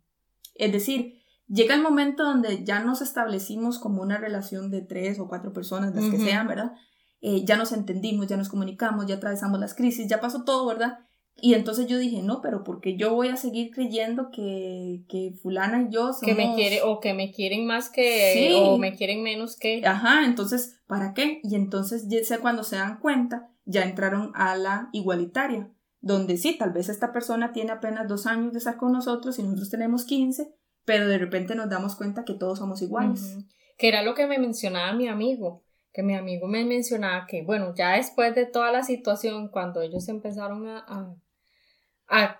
[0.54, 5.28] Es decir, llega el momento donde ya nos establecimos como una relación de tres o
[5.28, 6.72] cuatro personas, las que sean, ¿verdad?
[7.20, 11.00] Eh, ya nos entendimos, ya nos comunicamos, ya atravesamos las crisis, ya pasó todo, ¿verdad?
[11.36, 15.82] Y entonces yo dije, no, pero porque yo voy a seguir creyendo que, que fulana
[15.82, 16.20] y yo somos...
[16.22, 19.84] Que me quiere, o que me quieren más que, o me quieren menos que...
[19.84, 21.40] Ajá, entonces, ¿para qué?
[21.42, 25.70] Y entonces, ya cuando se dan cuenta, ya entraron a la igualitaria,
[26.00, 29.42] donde sí, tal vez esta persona tiene apenas dos años de estar con nosotros y
[29.42, 33.36] nosotros tenemos 15, pero de repente nos damos cuenta que todos somos iguales.
[33.76, 37.72] Que era lo que me mencionaba mi amigo que mi amigo me mencionaba que, bueno,
[37.72, 41.14] ya después de toda la situación, cuando ellos empezaron a, a,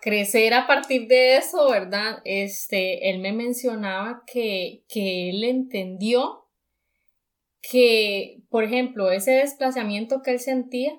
[0.01, 2.21] crecer a partir de eso, ¿verdad?
[2.25, 6.45] Este, él me mencionaba que, que él entendió
[7.61, 10.93] que, por ejemplo, ese desplazamiento que él sentía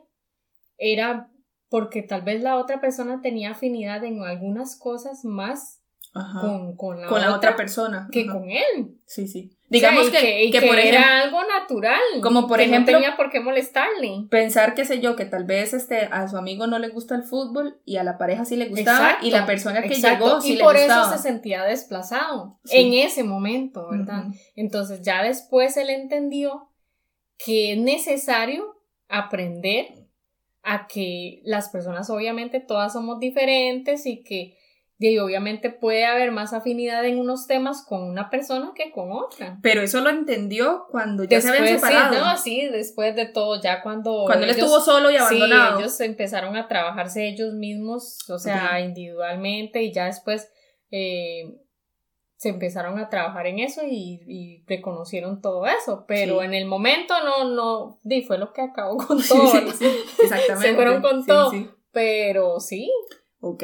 [0.77, 1.29] era
[1.69, 5.81] porque tal vez la otra persona tenía afinidad en algunas cosas más
[6.13, 8.99] con, con, la, otra, persona que con él.
[9.05, 9.54] Sí, sí.
[9.67, 11.99] Digamos que, que, por ejemplo, era algo natural.
[12.21, 12.93] Como por ejemplo.
[12.93, 14.27] No tenía por qué molestarle.
[14.29, 17.23] Pensar, qué sé yo, que tal vez este, a su amigo no le gusta el
[17.23, 20.57] fútbol y a la pareja sí le gustaba y la persona que llegó sí y
[20.57, 24.25] por eso se sentía desplazado en ese momento, ¿verdad?
[24.55, 26.69] Entonces ya después él entendió
[27.37, 28.75] que es necesario
[29.09, 29.87] aprender
[30.61, 34.57] a que las personas obviamente todas somos diferentes y que
[34.97, 39.59] y obviamente puede haber más afinidad en unos temas con una persona que con otra.
[39.61, 42.13] Pero eso lo entendió cuando ya se habían separado.
[42.13, 44.23] Sí, no, sí, después de todo, ya cuando.
[44.25, 45.77] Cuando él estuvo solo y abandonado.
[45.77, 50.49] Sí, ellos empezaron a trabajarse ellos mismos, o sea, individualmente, y ya después
[50.91, 51.57] eh,
[52.37, 56.05] se empezaron a trabajar en eso y, reconocieron todo eso.
[56.07, 59.71] Pero en el momento no, no, di, fue lo que acabó con todo.
[59.73, 59.87] Sí,
[60.21, 60.69] exactamente.
[60.69, 61.51] se fueron con todo.
[61.91, 62.89] Pero sí.
[63.41, 63.63] Ok.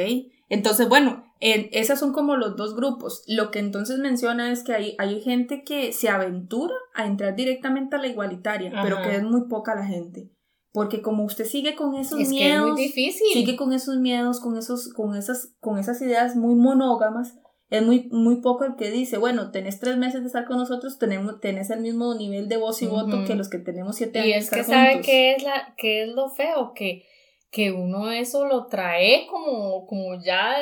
[0.51, 3.23] Entonces, bueno, esas son como los dos grupos.
[3.25, 7.95] Lo que entonces menciona es que hay, hay gente que se aventura a entrar directamente
[7.95, 10.29] a la igualitaria, pero que es muy poca la gente.
[10.73, 13.27] Porque como usted sigue con esos miedos, que es muy difícil.
[13.31, 17.37] sigue con esos miedos, con esos, con esas, con esas ideas muy monógamas,
[17.69, 20.99] es muy, muy poco el que dice, bueno, tenés tres meses de estar con nosotros,
[20.99, 24.27] tenemos, tenés el mismo nivel de voz y voto que los que tenemos siete años.
[24.27, 27.05] Y es que sabe qué es la, qué es lo feo, que
[27.51, 30.55] que uno eso lo trae como, como ya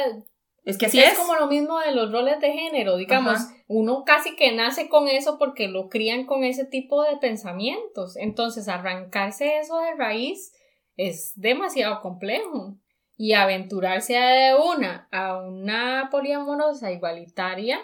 [0.70, 1.18] es que así es.
[1.18, 5.38] como lo mismo de los roles de género, digamos, uno casi que nace con eso
[5.40, 8.16] porque lo crían con ese tipo de pensamientos.
[8.18, 10.54] Entonces, arrancarse eso de raíz
[10.96, 12.76] es demasiado complejo.
[13.18, 17.82] Y aventurarse de una a una poliamorosa igualitaria,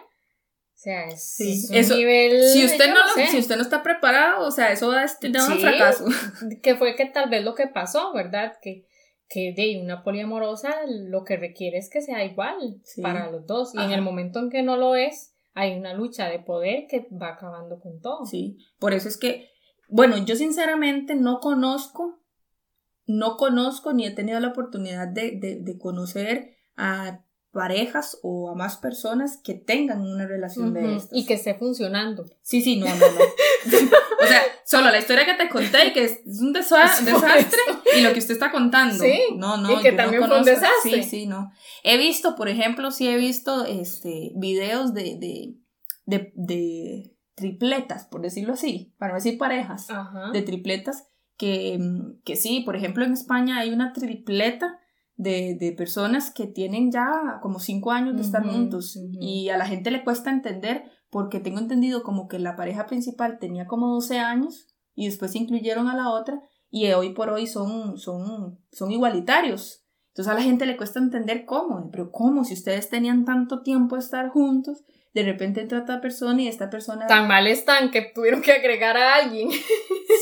[0.85, 2.43] sea, es, un nivel.
[2.49, 5.59] Si usted, no, si usted no está preparado, o sea, eso va a tener un
[5.59, 6.05] fracaso.
[6.61, 8.53] Que fue que tal vez lo que pasó, ¿verdad?
[8.61, 8.85] Que
[9.27, 13.73] que de una poliamorosa lo que requiere es que sea igual para los dos.
[13.73, 17.07] Y en el momento en que no lo es, hay una lucha de poder que
[17.11, 18.25] va acabando con todo.
[18.25, 19.49] Sí, por eso es que,
[19.89, 22.19] bueno, yo sinceramente no conozco,
[23.07, 27.24] no conozco ni he tenido la oportunidad de, de, de conocer a
[27.55, 31.17] parejas o a más personas que tengan una relación de estas.
[31.17, 32.25] Y que esté funcionando.
[32.41, 33.05] Sí, sí, no, no, no.
[34.23, 37.13] o sea, solo la historia que te conté, que es un desastre,
[37.97, 39.01] y lo que usted está contando.
[39.01, 39.17] Sí.
[39.37, 39.71] No, no.
[39.71, 41.01] Y que también fue un desastre.
[41.01, 41.49] Sí, sí, no.
[41.83, 45.55] He visto, por ejemplo, sí he visto este videos de, de,
[46.05, 49.87] de, de tripletas, por decirlo así, para no decir parejas,
[50.33, 51.79] de tripletas, que,
[52.25, 54.77] que sí, por ejemplo, en España hay una tripleta
[55.17, 59.65] de, de, personas que tienen ya como cinco años de estar juntos y a la
[59.65, 64.19] gente le cuesta entender porque tengo entendido como que la pareja principal tenía como 12
[64.19, 69.85] años y después incluyeron a la otra y hoy por hoy son, son, son igualitarios.
[70.09, 73.95] Entonces a la gente le cuesta entender cómo, pero cómo si ustedes tenían tanto tiempo
[73.95, 74.83] de estar juntos
[75.15, 77.07] de repente entra otra persona y esta persona...
[77.07, 79.49] Tan mal están que tuvieron que agregar a alguien.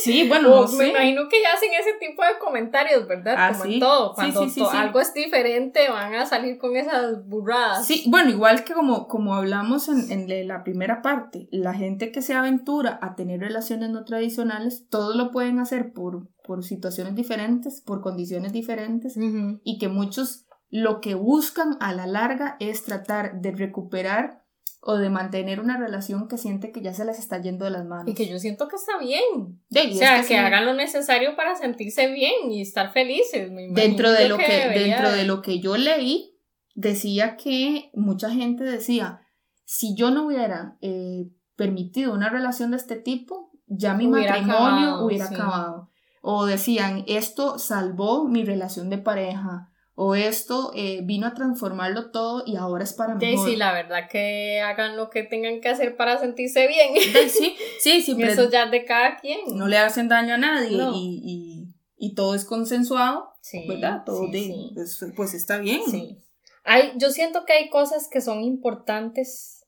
[0.04, 3.34] Sí, bueno, Me imagino que ya hacen ese tipo de comentarios, ¿verdad?
[3.36, 4.14] Ah, Como en todo.
[4.14, 7.88] Cuando algo es diferente van a salir con esas burradas.
[7.88, 12.22] Sí, bueno, igual que como, como hablamos en, en la primera parte, la gente que
[12.22, 17.82] se aventura a tener relaciones no tradicionales, todos lo pueden hacer por, por situaciones diferentes,
[17.82, 19.18] por condiciones diferentes,
[19.64, 24.43] y que muchos lo que buscan a la larga es tratar de recuperar
[24.86, 27.86] o de mantener una relación que siente que ya se les está yendo de las
[27.86, 28.08] manos.
[28.08, 29.62] Y que yo siento que está bien.
[29.70, 33.50] o sea, que, hagan lo necesario para sentirse bien y estar felices.
[33.72, 36.38] dentro de lo que, dentro de lo que yo leí,
[36.76, 39.22] decía que mucha gente decía,
[39.64, 45.26] si yo no hubiera eh, permitido una relación de este tipo, ya mi matrimonio hubiera
[45.26, 45.92] acabado.
[46.22, 52.44] O decían, esto salvó mi relación de pareja o esto eh, vino a transformarlo todo
[52.46, 53.48] y ahora es para mejor.
[53.48, 56.94] Sí, la verdad que hagan lo que tengan que hacer para sentirse bien.
[57.30, 58.16] Sí, sí, sí.
[58.24, 59.40] Eso ya es de cada quien.
[59.56, 61.74] No le hacen daño a nadie y,
[62.06, 63.34] y todo es consensuado,
[63.66, 64.04] ¿verdad?
[64.06, 64.30] Todo
[64.74, 65.82] pues, pues, está bien.
[65.90, 66.18] Sí.
[66.66, 69.66] Hay, yo siento que hay cosas que son importantes,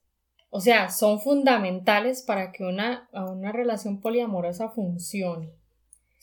[0.49, 5.53] o sea, son fundamentales para que una, una relación poliamorosa funcione.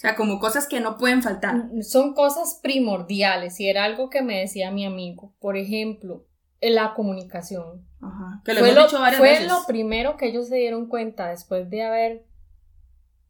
[0.03, 1.55] O sea, como cosas que no pueden faltar.
[1.55, 5.33] Mm, son cosas primordiales y era algo que me decía mi amigo.
[5.39, 6.27] Por ejemplo,
[6.61, 7.87] la comunicación.
[8.01, 8.43] Ajá.
[8.45, 12.27] Que lo fue, lo, fue lo primero que ellos se dieron cuenta después de haber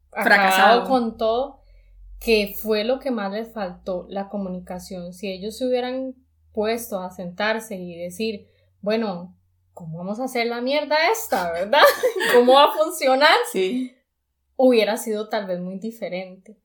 [0.09, 1.61] fracasado con todo,
[2.19, 5.13] que fue lo que más les faltó, la comunicación.
[5.13, 6.15] Si ellos se hubieran
[6.53, 8.47] puesto a sentarse y decir,
[8.81, 9.37] bueno,
[9.73, 11.83] ¿cómo vamos a hacer la mierda esta, verdad?
[12.33, 13.37] ¿Cómo va a funcionar?
[13.51, 13.95] Sí.
[14.55, 16.62] Hubiera sido tal vez muy diferente.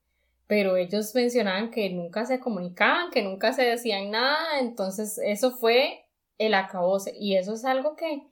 [0.48, 6.06] Pero ellos mencionaban que nunca se comunicaban, que nunca se decían nada, entonces eso fue
[6.38, 7.14] el acabose.
[7.16, 8.22] Y eso es algo que,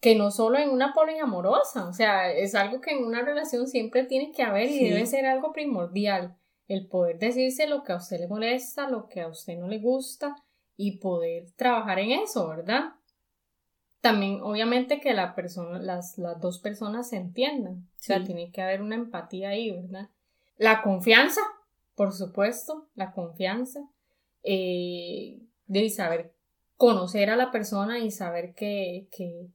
[0.00, 4.04] que no solo en una poliamorosa, o sea, es algo que en una relación siempre
[4.04, 6.36] tiene que haber y debe ser algo primordial.
[6.66, 9.78] El poder decirse lo que a usted le molesta, lo que a usted no le
[9.78, 10.36] gusta
[10.76, 12.94] y poder trabajar en eso, ¿verdad?
[14.00, 17.86] También, obviamente, que la persona, las, las dos personas se entiendan.
[17.98, 20.08] O sea, tiene que haber una empatía ahí, ¿verdad?
[20.56, 21.42] La confianza,
[22.00, 23.80] por supuesto, la confianza.
[24.42, 26.32] Eh, de saber
[26.78, 29.48] conocer a la persona y saber que, que,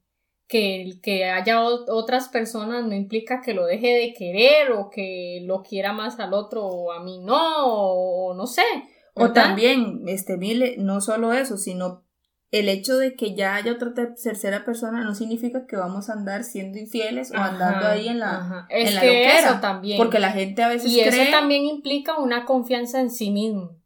[0.47, 5.39] que el que haya otras personas no implica que lo deje de querer o que
[5.41, 8.61] lo quiera más al otro o a mí no, o no sé.
[9.15, 12.04] O también, este, Mile, no solo eso, sino
[12.59, 16.45] el hecho de que ya haya otra tercera persona no significa que vamos a andar
[16.45, 19.61] siendo infieles o andando ahí en la, en la loquera.
[19.61, 19.97] también.
[19.97, 23.77] Porque la gente a veces y eso también implica una confianza en sí mismo.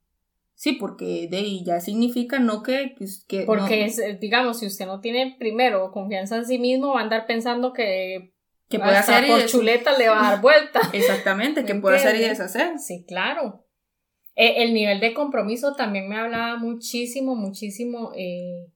[0.53, 2.93] Sí, porque de ahí ya significa no que...
[3.27, 7.03] que porque, Es, digamos, si usted no tiene primero confianza en sí mismo, va a
[7.03, 8.33] andar pensando que...
[8.67, 10.81] Que puede hacer por chuleta le va a dar vuelta.
[10.93, 12.77] Exactamente, que puede hacer y deshacer.
[12.77, 13.65] Sí, claro.
[14.39, 18.71] E, el nivel de compromiso también me hablaba muchísimo, muchísimo eh,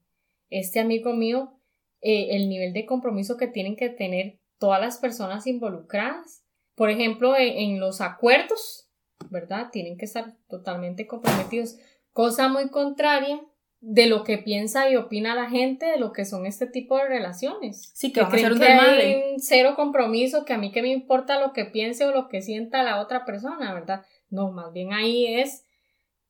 [0.49, 1.58] este amigo mío,
[2.02, 6.43] eh, el nivel de compromiso que tienen que tener todas las personas involucradas.
[6.76, 8.89] Por ejemplo, en los acuerdos,
[9.30, 9.69] ¿verdad?
[9.71, 11.78] Tienen que estar totalmente comprometidos.
[12.12, 13.39] Cosa muy contraria
[13.80, 17.08] de lo que piensa y opina la gente de lo que son este tipo de
[17.08, 17.89] relaciones.
[17.93, 21.39] Sí, que, que creen que hay un cero compromiso, que a mí que me importa
[21.39, 24.04] lo que piense o lo que sienta la otra persona, ¿verdad?
[24.34, 25.63] No, más bien ahí es,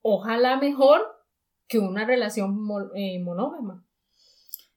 [0.02, 1.02] ojalá mejor
[1.68, 2.60] que una relación
[2.96, 3.86] eh, monógama.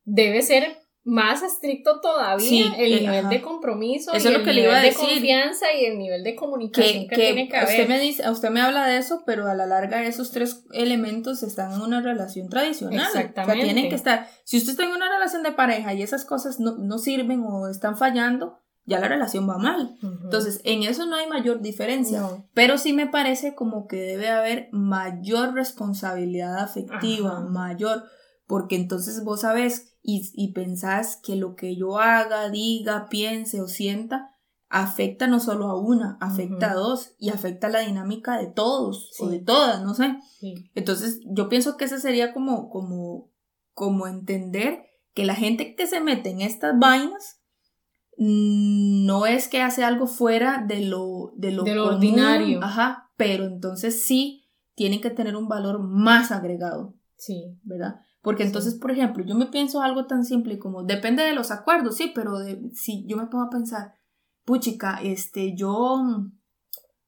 [0.04, 4.50] Debe ser más estricto todavía el eh, nivel de compromiso eso y es lo que
[4.50, 7.68] el le nivel de confianza y el nivel de comunicación que, tiene que haber.
[7.68, 11.42] Usted me dice, usted me habla de eso, pero a la larga esos tres elementos
[11.42, 13.06] están en una relación tradicional.
[13.06, 13.52] Exactamente.
[13.52, 14.28] O sea, tienen que estar.
[14.44, 17.68] Si usted está en una relación de pareja y esas cosas no, no sirven o
[17.68, 19.96] están fallando, ya la relación va mal.
[20.22, 22.22] Entonces, en eso no hay mayor diferencia,
[22.54, 28.04] pero sí me parece como que debe haber mayor responsabilidad afectiva, mayor,
[28.46, 34.30] porque entonces vos sabes y, pensás que lo que yo haga, diga, piense o sienta
[34.68, 39.28] afecta no solo a una, afecta a dos y afecta la dinámica de todos o
[39.28, 40.16] de todas, no sé.
[40.74, 43.30] Entonces, yo pienso que ese sería como, como,
[43.72, 47.40] como entender que la gente que se mete en estas vainas
[48.16, 52.62] no es que hace algo fuera de lo, de lo, ordinario.
[52.62, 56.94] Ajá, pero entonces sí tiene que tener un valor más agregado.
[57.16, 57.58] Sí.
[57.62, 58.00] ¿Verdad?
[58.26, 61.96] Porque entonces, por ejemplo, yo me pienso algo tan simple como, depende de los acuerdos,
[61.96, 62.38] sí, pero
[62.74, 63.94] si yo me pongo a pensar,
[64.44, 66.02] puchica, este, yo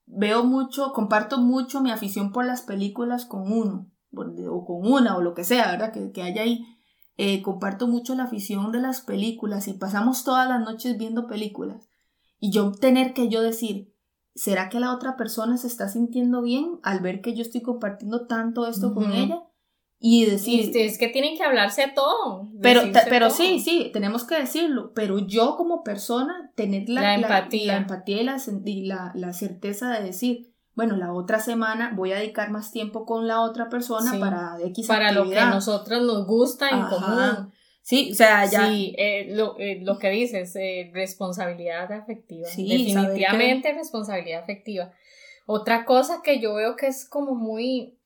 [0.07, 5.21] veo mucho, comparto mucho mi afición por las películas con uno, o con una, o
[5.21, 5.93] lo que sea, ¿verdad?
[5.93, 6.65] Que, que haya ahí.
[7.19, 11.89] Eh, comparto mucho la afición de las películas y pasamos todas las noches viendo películas.
[12.39, 13.93] Y yo tener que yo decir,
[14.35, 18.27] ¿será que la otra persona se está sintiendo bien al ver que yo estoy compartiendo
[18.27, 19.43] tanto esto con ella?
[20.01, 20.71] y decir...
[20.77, 22.49] es que tienen que hablarse todo.
[22.63, 27.77] Pero, pero sí, sí, tenemos que decirlo, pero yo como persona tener la, empatía, la,
[27.79, 28.25] empatía y,
[28.85, 33.27] la, la, certeza de decir, bueno, la otra semana voy a dedicar más tiempo con
[33.27, 37.53] la otra persona para X Para lo que a nosotros nos gusta en común.
[37.83, 38.69] Sí, o sea, ya.
[38.69, 42.47] Sí, eh, lo, eh, lo, que dices, eh, responsabilidad afectiva.
[42.47, 44.93] Sí, Definitivamente responsabilidad afectiva.
[45.47, 47.99] Otra cosa que yo veo que es como muy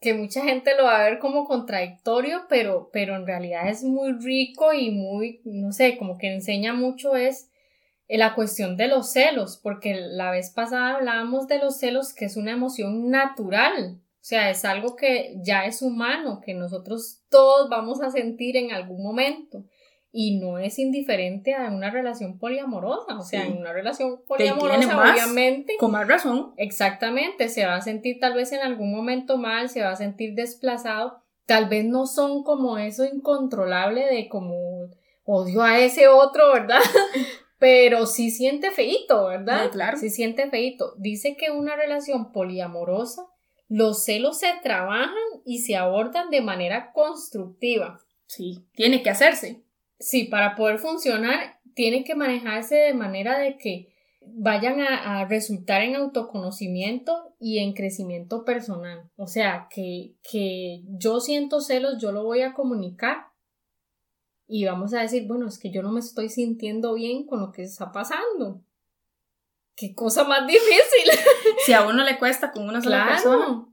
[0.00, 4.14] que mucha gente lo va a ver como contradictorio, pero, pero en realidad es muy
[4.14, 7.52] rico y muy, no sé, como que enseña mucho es
[8.08, 12.36] la cuestión de los celos, porque la vez pasada hablábamos de los celos, que es
[12.36, 18.00] una emoción natural, o sea, es algo que ya es humano, que nosotros todos vamos
[18.02, 19.64] a sentir en algún momento.
[20.16, 23.18] y no es indiferente a una relación poliamorosa.
[23.18, 23.48] O sea, Sí.
[23.50, 26.52] en una relación poliamorosa, más, obviamente, Con más razón.
[26.56, 30.34] exactamente, se va a sentir tal vez en algún momento mal, se va a sentir
[30.36, 31.20] desplazado.
[31.46, 34.54] Tal vez no son como eso incontrolable de como
[35.24, 36.78] odio a ese otro, ¿verdad?
[37.58, 39.64] Pero sí siente feíto, ¿verdad?
[39.64, 39.96] No, claro.
[39.96, 40.94] Sí siente feíto.
[40.98, 43.26] Dice que una relación poliamorosa,
[43.68, 48.00] los celos se trabajan y se abordan de manera constructiva.
[48.26, 49.62] Sí, tiene que hacerse.
[49.98, 53.94] Sí, para poder funcionar, tiene que manejarse de manera de que
[54.26, 59.10] vayan a, a resultar en autoconocimiento y en crecimiento personal.
[59.16, 63.26] O sea, que, que yo siento celos, yo lo voy a comunicar
[64.46, 67.50] y vamos a decir, bueno, es que yo no me estoy sintiendo bien con lo
[67.52, 68.62] que está pasando.
[69.76, 71.10] Qué cosa más difícil.
[71.64, 73.36] Si a uno le cuesta con una sola persona.
[73.44, 73.68] Claro.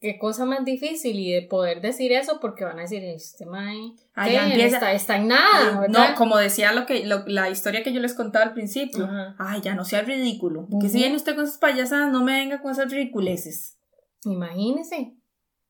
[0.00, 3.76] Qué cosa más difícil y de poder decir eso porque van a decir, este mae,
[4.14, 6.10] Ah, está, está en nada, ¿verdad?
[6.10, 9.04] No, como decía lo que, lo- la historia que yo les contaba al principio.
[9.04, 9.36] Ajá.
[9.38, 10.66] Ay, ya no sea ridículo.
[10.80, 13.78] Que si viene usted con esas payasadas, no me venga con esas ridiculeces.
[14.24, 15.14] Imagínese.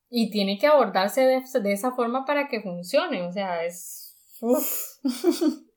[0.08, 3.22] Y tiene que abordarse de, de esa forma para que funcione.
[3.24, 4.01] O sea, es.
[4.42, 4.98] Uf.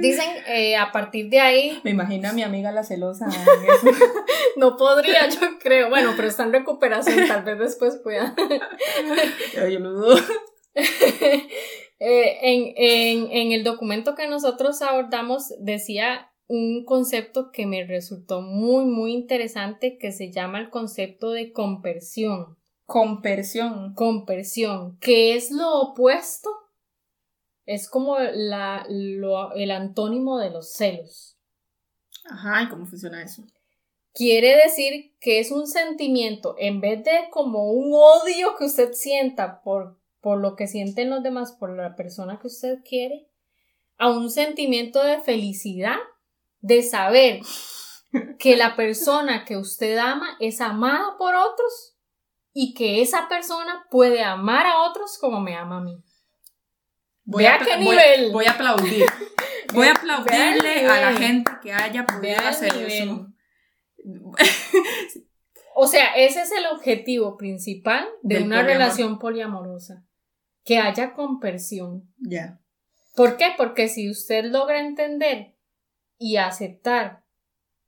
[0.00, 3.26] Dicen, eh, a partir de ahí, Me imagino a mi amiga la celosa.
[4.56, 5.90] no podría, yo creo.
[5.90, 8.34] Bueno, pero está en recuperación, tal vez después pueda.
[9.54, 10.16] Yo, yo lo dudo.
[12.00, 18.40] Eh, en, en, en el documento que nosotros abordamos decía un concepto que me resultó
[18.40, 22.56] muy, muy interesante que se llama el concepto de compersión.
[22.86, 23.94] Compersión.
[23.94, 26.50] Compersión, que es lo opuesto,
[27.68, 31.38] es como la, lo- el antónimo de los celos.
[32.30, 33.42] Ajá, ¿y cómo funciona eso?
[34.14, 39.60] Quiere decir que es un sentimiento, en vez de como un odio que usted sienta
[39.62, 43.28] por, por lo que sienten los demás, por la persona que usted quiere,
[43.98, 45.98] a un sentimiento de felicidad,
[46.60, 47.40] de saber
[48.38, 51.96] que la persona que usted ama es amada por otros
[52.54, 56.02] y que esa persona puede amar a otros como me ama a mí.
[57.36, 58.32] Vea apla- qué voy- nivel.
[58.32, 59.04] Voy a aplaudir.
[59.74, 63.26] Voy a aplaudirle a la gente que haya podido hacer eso.
[65.74, 68.72] O sea, ese es el objetivo principal de Del una poliamor.
[68.80, 70.04] relación poliamorosa.
[70.64, 72.10] Que haya compersión.
[72.18, 72.60] Ya.
[73.14, 73.48] ¿Por qué?
[73.56, 75.54] Porque si usted logra entender
[76.18, 77.24] y aceptar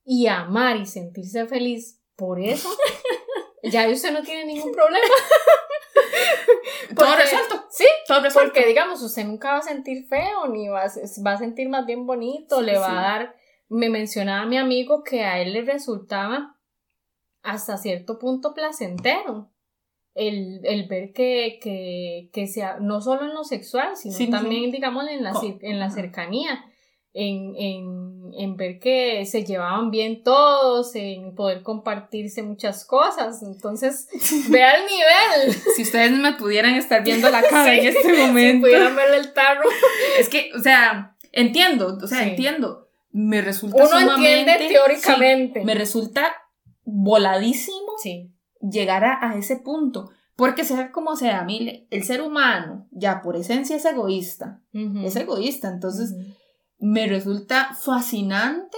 [0.04, 2.68] y amar y sentirse feliz por eso,
[3.62, 5.06] ya usted no tiene ningún problema.
[6.96, 7.64] Todo resuelto.
[7.70, 8.52] Sí, Todo resuelto.
[8.52, 10.90] porque digamos, usted nunca va a sentir feo, ni va a,
[11.26, 12.92] va a sentir más bien bonito, Sí, le va sí.
[12.92, 13.36] a dar,
[13.68, 16.56] me mencionaba mi amigo que a él le resultaba
[17.42, 19.50] hasta cierto punto placentero.
[20.12, 24.72] El, el ver que, que, que sea, no solo en lo sexual, sino Sí, también,
[24.72, 26.64] digamos, en la, en la cercanía,
[27.12, 27.99] en, en,
[28.36, 33.42] en ver que se llevaban bien todos, en poder compartirse muchas cosas.
[33.42, 34.08] Entonces,
[34.50, 35.54] vea el nivel.
[35.76, 38.66] Si ustedes me pudieran estar viendo la cara en este Si momento.
[38.66, 39.68] pudieran verle el tarro.
[40.18, 42.30] Es que, o sea, entiendo, o sea, Sí.
[42.30, 42.88] entiendo.
[43.12, 45.60] Me resulta Uno sumamente- entiende teóricamente.
[45.60, 46.32] sí, me resulta
[46.84, 47.92] voladísimo
[48.60, 50.10] llegar a, a ese punto.
[50.36, 54.60] Porque sea como sea, a mí le- el ser humano ya por esencia es egoísta.
[54.72, 55.68] Es egoísta.
[55.68, 56.14] Entonces.
[56.80, 58.76] Me resulta fascinante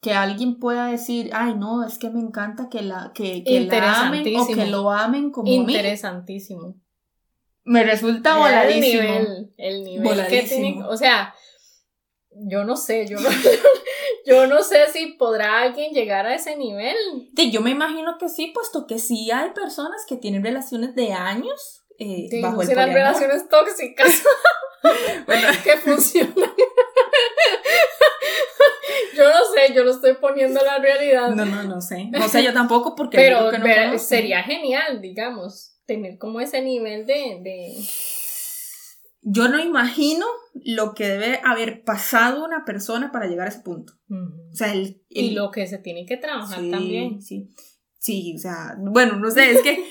[0.00, 4.06] que alguien pueda decir, ay no, es que me encanta que la, que, que la
[4.06, 5.54] amen o que lo amen como mí.
[5.54, 6.74] Interesantísimo.
[7.64, 9.02] Me resulta el voladísimo.
[9.02, 10.60] nivel, el nivel que Voladísimo.
[10.60, 11.34] tiene, o sea,
[12.32, 13.28] yo no sé, yo no,
[14.26, 16.96] yo no sé si podrá alguien llegar a ese nivel.
[17.34, 21.12] Sí, yo me imagino que sí, puesto que sí hay personas que tienen relaciones de
[21.14, 23.14] años eh, Sí, bajo no el serán poliamor.
[23.14, 24.22] relaciones tóxicas
[25.26, 26.34] Bueno, que funcionan.
[29.16, 31.30] yo no sé, yo lo estoy poniendo a la realidad.
[31.30, 32.06] no, no, no sé.
[32.10, 36.62] No sé yo tampoco porque Pero que no ver- sería genial, digamos, tener como ese
[36.62, 37.74] nivel de, de...
[39.26, 40.26] Yo no imagino
[40.64, 43.94] lo que debe haber pasado una persona para llegar a ese punto.
[44.10, 47.22] O sea, el, y lo que se tiene que trabajar sí, también.
[47.22, 47.48] Sí,
[47.98, 49.82] sí, o sea, bueno, no sé, es que,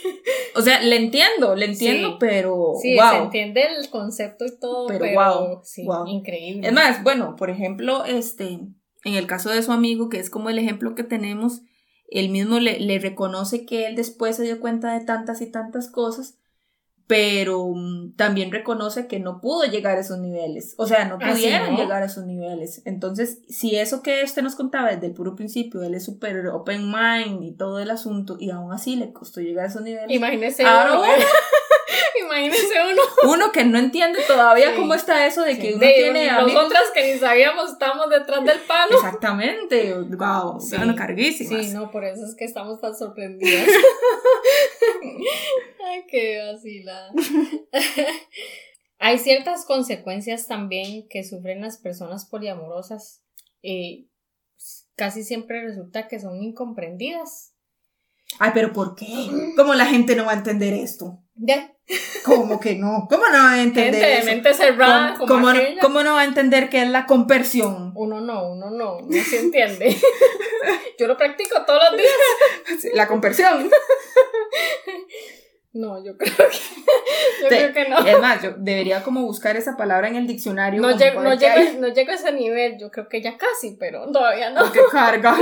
[0.55, 2.17] o sea, le entiendo, le entiendo, Sí.
[2.19, 3.09] pero Sí, wow.
[3.09, 6.05] se entiende el concepto y todo, Pero sí, guau.
[6.05, 6.67] increíble.
[6.67, 8.59] Es más, bueno, por ejemplo, este,
[9.03, 11.61] en el caso de su amigo, que es como el ejemplo que tenemos,
[12.09, 15.89] él mismo le, le reconoce que él después se dio cuenta de tantas y tantas
[15.89, 16.37] cosas,
[17.05, 20.73] pero mm, también reconoce que no pudo llegar a esos niveles.
[20.77, 21.77] O sea, no Ah, pudieron ¿no?
[21.77, 22.81] llegar a esos niveles.
[22.85, 26.91] Entonces, si eso que usted nos contaba desde el puro principio, él es súper open
[26.91, 30.15] mind y todo el asunto, y aún así le costó llegar a esos niveles.
[30.15, 31.23] Imagínese Ahora, bueno.
[32.33, 33.33] imagínese uno.
[33.33, 37.19] Uno que no entiende todavía cómo está eso de que uno tiene Nosotras que ni
[37.19, 38.95] sabíamos estamos detrás del palo.
[38.95, 39.93] Exactamente.
[39.93, 40.75] Wow, sí.
[40.77, 41.65] bueno, carguísimas.
[41.65, 43.67] Sí, no, por eso es que estamos tan sorprendidas.
[45.85, 47.11] Ay, qué vacila.
[48.99, 53.21] Hay ciertas consecuencias también que sufren las personas poliamorosas.
[53.61, 54.05] Eh,
[54.95, 57.53] casi siempre resulta que son incomprendidas.
[58.39, 59.29] Ay, pero ¿por qué?
[59.55, 61.19] ¿Cómo la gente no va a entender esto?
[61.35, 61.72] ¿Ya?
[62.23, 63.07] ¿Cómo que no?
[63.09, 64.25] ¿Cómo no va a entender gente eso?
[64.25, 65.15] de mente cerrada.
[65.17, 67.91] ¿Cómo, como no, ¿Cómo no va a entender qué es la conversión?
[67.95, 69.97] Uno no, uno no, no se entiende.
[70.99, 72.93] Yo lo practico todos los días.
[72.93, 73.69] La conversión.
[75.75, 76.43] No, yo creo que,
[77.41, 77.97] yo creo que no.
[78.05, 80.79] Es más, yo debería como buscar esa palabra en el diccionario.
[80.79, 84.05] No, llego, no, llego, no llego a ese nivel, yo creo que ya casi, pero
[84.11, 84.71] todavía no.
[84.71, 85.35] Qué carga.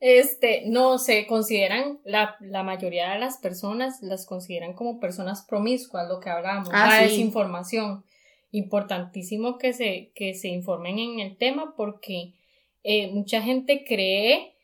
[0.00, 6.08] Este, no, se consideran, la, la mayoría de las personas las consideran como personas promiscuas,
[6.08, 7.04] lo que hablamos, Ah, la sí.
[7.16, 8.04] desinformación.
[8.50, 12.32] Importantísimo que se, que se informen en el tema porque
[12.84, 14.54] eh, mucha gente cree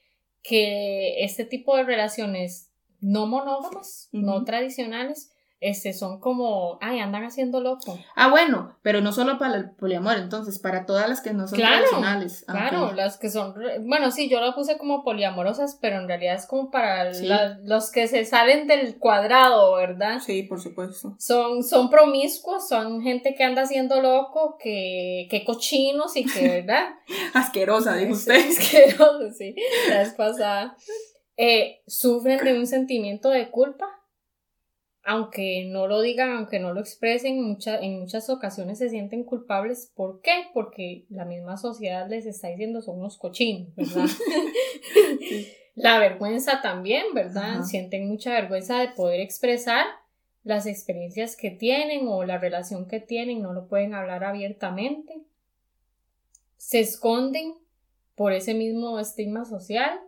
[0.43, 2.71] que este tipo de relaciones
[3.01, 5.33] no monógamas, no tradicionales,
[5.67, 7.99] este, son como, ay, andan haciendo loco.
[8.15, 11.57] Ah, bueno, pero no solo para el poliamor, entonces, para todas las que no son
[11.57, 12.45] Claro, tradicionales.
[12.49, 12.95] Ah, Claro, ok.
[12.97, 13.55] las que son,
[13.87, 17.27] bueno, sí, yo lo puse como poliamorosas, pero en realidad es como para Sí.
[17.27, 20.21] la- los que se salen del cuadrado, ¿verdad?
[20.21, 21.17] Sí, por supuesto.
[21.19, 26.89] Son, son promiscuos, son gente que anda haciendo loco, que, que cochinos y que, ¿verdad?
[27.35, 28.37] Asquerosa, dijo usted.
[28.51, 29.55] asqueroso, sí,
[29.89, 30.77] la vez pasada.
[31.37, 33.87] Eh, sufren de un sentimiento de culpa,
[35.05, 39.93] aunque no lo digan, aunque no lo expresen, mucha- en muchas ocasiones se sienten culpables.
[39.95, 40.33] ¿Por qué?
[40.55, 44.07] Porque la misma sociedad les está diciendo son unos cochinos, ¿verdad?
[45.75, 47.55] La vergüenza también, ¿verdad?
[47.57, 47.63] Ajá.
[47.65, 49.85] Sienten mucha vergüenza de poder expresar
[50.45, 55.23] las experiencias que tienen o la relación que tienen, no lo pueden hablar abiertamente.
[56.57, 57.55] Se esconden
[58.15, 59.99] por ese mismo estigma social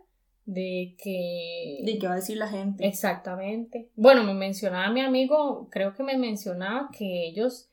[0.47, 1.79] de que...
[1.83, 2.87] ¿Y qué va a decir la gente?
[2.87, 3.89] Exactamente.
[3.95, 7.69] Bueno, me mencionaba mi amigo, creo que me mencionaba que ellos,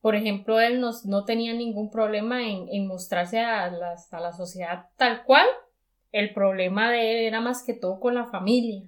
[0.00, 4.32] por ejemplo, él no, no tenía ningún problema en, en mostrarse a, las- a la
[4.32, 5.46] sociedad tal cual.
[6.12, 8.82] El problema de él era más que todo con la familia,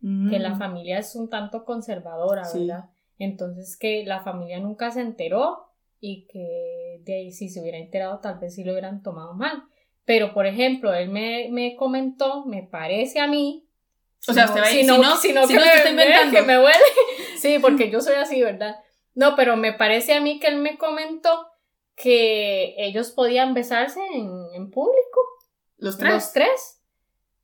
[0.00, 0.58] que la Mm.
[0.58, 2.60] familia es un tanto conservadora, Sí.
[2.60, 2.86] ¿verdad?
[3.18, 5.66] Entonces que la familia nunca se enteró
[6.00, 9.64] y que de ahí si se hubiera enterado tal vez sí lo hubieran tomado mal.
[10.10, 13.64] Pero, por ejemplo, él me, me comentó, me parece a mí,
[14.26, 15.54] O sea, si usted va a si decir, no, si no, si no si que,
[15.54, 16.32] no, me, usted está inventando.
[16.36, 16.78] que me huele.
[17.38, 18.74] Sí, porque yo soy así, ¿verdad?
[19.14, 21.46] No, pero me parece a mí que él me comentó
[21.94, 25.20] que ellos podían besarse en, en público,
[25.78, 26.12] Los tres.
[26.12, 26.82] los tres,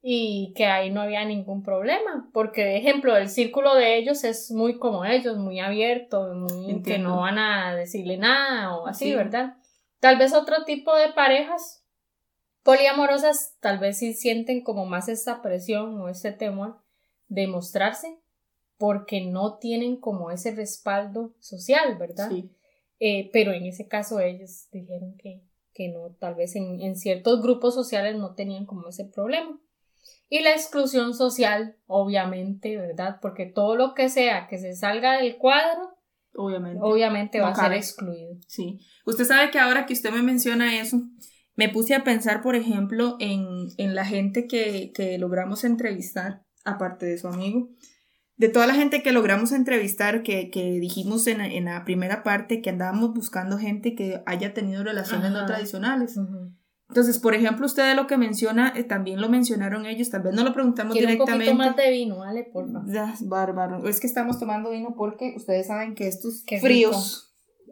[0.03, 4.51] y que ahí no había ningún problema, porque, de ejemplo, el círculo de ellos es
[4.51, 9.15] muy como ellos, muy abierto, muy que no van a decirle nada o así, Sí.
[9.15, 9.55] ¿verdad?
[10.01, 11.85] Tal vez otro tipo de parejas
[12.67, 16.83] poliamorosas tal vez sí sienten como más esa presión o ese temor
[17.29, 18.19] de mostrarse
[18.77, 22.29] porque no tienen como ese respaldo social, ¿verdad?
[22.29, 22.51] Sí.
[22.99, 25.43] Eh, pero en ese caso ellos dijeron que,
[25.73, 29.61] que no, tal vez en, en ciertos grupos sociales no tenían como ese problema.
[30.29, 33.19] Y la exclusión social, obviamente, ¿verdad?
[33.23, 35.97] Porque todo lo que sea que se salga del cuadro,
[36.35, 36.81] Obviamente.
[36.83, 38.37] obviamente No va a ser excluido.
[38.49, 38.81] Sí.
[39.05, 41.01] Usted sabe que ahora que usted me menciona eso,
[41.57, 47.07] me puse a pensar, por ejemplo, en, en la gente que, que logramos entrevistar, aparte
[47.07, 47.71] de su amigo,
[48.37, 52.61] de toda la gente que logramos entrevistar, que, que dijimos en, en la primera parte
[52.61, 56.19] que andábamos buscando gente que haya tenido relaciones no tradicionales.
[56.89, 60.35] Entonces, por ejemplo, usted de lo que menciona, eh, también lo mencionaron ellos, tal vez
[60.35, 61.53] no lo preguntamos Quiero un directamente.
[61.53, 62.45] poquito más de vino, ¿vale?
[62.53, 62.89] Por favor.
[63.23, 63.89] Bárbaro.
[63.89, 67.26] Es que estamos tomando vino porque ustedes saben que estos Qué fríos,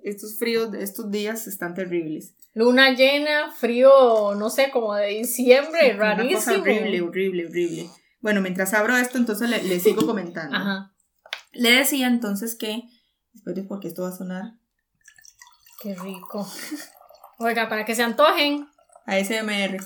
[0.05, 2.35] estos fríos de estos días están terribles.
[2.55, 6.39] Luna llena, frío, no sé, como de diciembre, Una rarísimo.
[6.39, 7.91] cosa horrible, horrible, horrible.
[8.21, 10.57] Bueno, mientras abro esto, entonces le, le sigo comentando.
[10.57, 10.95] Ajá,
[11.53, 12.83] Le decía entonces que,
[13.35, 14.53] espere porque esto va a sonar
[15.83, 16.47] qué rico.
[17.39, 18.67] Oiga, para que se antojen.
[19.07, 19.79] ASMR.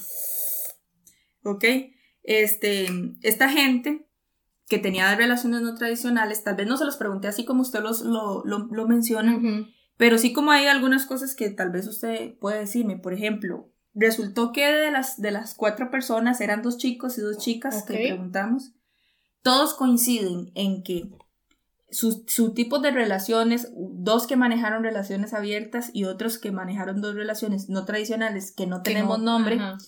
[1.45, 1.65] ¿Ok?
[2.23, 2.89] Este,
[3.23, 4.07] esta gente
[4.69, 8.03] que tenía relaciones no tradicionales, tal vez no se los pregunté así como usted los,
[8.03, 9.67] lo, lo, lo menciona, Ujú.
[9.99, 12.97] Pero sí como hay algunas cosas que tal vez usted puede decirme.
[12.97, 17.37] Por ejemplo, resultó que de las, de las cuatro personas eran dos chicos y dos
[17.39, 18.73] chicas que preguntamos.
[19.43, 21.11] Todos coinciden en que
[21.91, 27.15] su, su tipo de relaciones, dos que manejaron relaciones abiertas y otros que manejaron dos
[27.15, 29.79] relaciones no tradicionales que no tenemos no- nombre, ajá.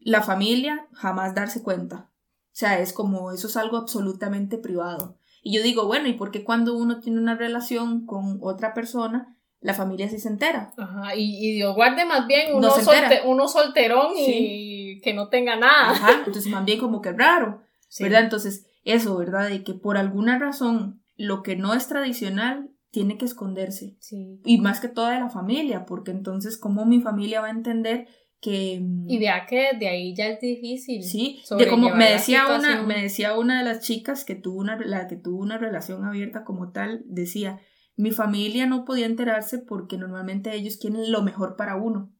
[0.00, 2.10] la familia jamás darse cuenta.
[2.46, 5.18] O sea, es como eso es algo absolutamente privado.
[5.42, 9.35] Y yo digo, bueno, ¿y por qué cuando uno tiene una relación con otra persona,
[9.60, 10.72] la familia sí se entera?
[10.76, 15.56] Ajá, y, y Dios guarde más bien uno, solte, uno solterón y que no tenga
[15.56, 15.90] nada.
[15.90, 17.62] Ajá, entonces más bien como que raro,
[18.00, 18.24] ¿verdad?
[18.24, 19.48] Entonces, eso, ¿verdad?
[19.48, 23.96] De que por alguna razón lo que no es tradicional tiene que esconderse.
[24.00, 24.40] Sí.
[24.44, 28.06] Y más que toda de la familia, porque entonces, ¿cómo mi familia va a entender
[28.40, 28.80] que...
[28.80, 31.02] Mm, y vea que de ahí ya es difícil.
[31.02, 34.78] Sí, de como me decía, una, me decía una de las chicas que tuvo una,
[34.78, 37.60] la que tuvo una relación abierta como tal, decía,
[37.96, 42.12] mi familia no podía enterarse porque normalmente ellos quieren lo mejor para uno.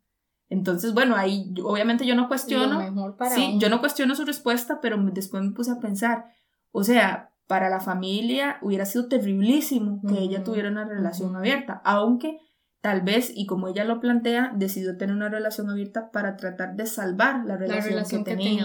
[0.48, 2.74] Entonces, bueno, ahí obviamente yo no cuestiono.
[2.74, 6.26] Lo mejor para sí, yo no cuestiono su respuesta, pero después me puse a pensar,
[6.70, 12.38] o sea, para la familia hubiera sido terriblísimo que ella tuviera una relación abierta, aunque
[12.80, 16.86] tal vez, y como ella lo plantea, decidió tener una relación abierta para tratar de
[16.86, 18.64] salvar la relación, que, tenía,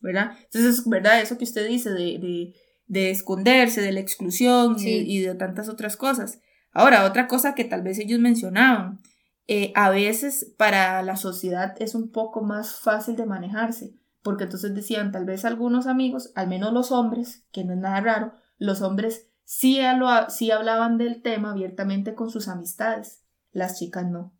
[0.00, 0.32] ¿verdad?
[0.44, 2.52] Entonces, es verdad, eso que usted dice de,
[2.86, 6.40] de, esconderse, de la exclusión y, de tantas otras cosas.
[6.72, 8.98] Ahora, otra cosa que tal vez ellos mencionaban,
[9.46, 14.74] eh, a veces para la sociedad es un poco más fácil de manejarse, porque entonces
[14.74, 18.80] decían, tal vez algunos amigos, al menos los hombres, que no es nada raro, los
[18.82, 19.80] hombres sí,
[20.28, 24.32] sí hablaban del tema abiertamente con sus amistades, las chicas no.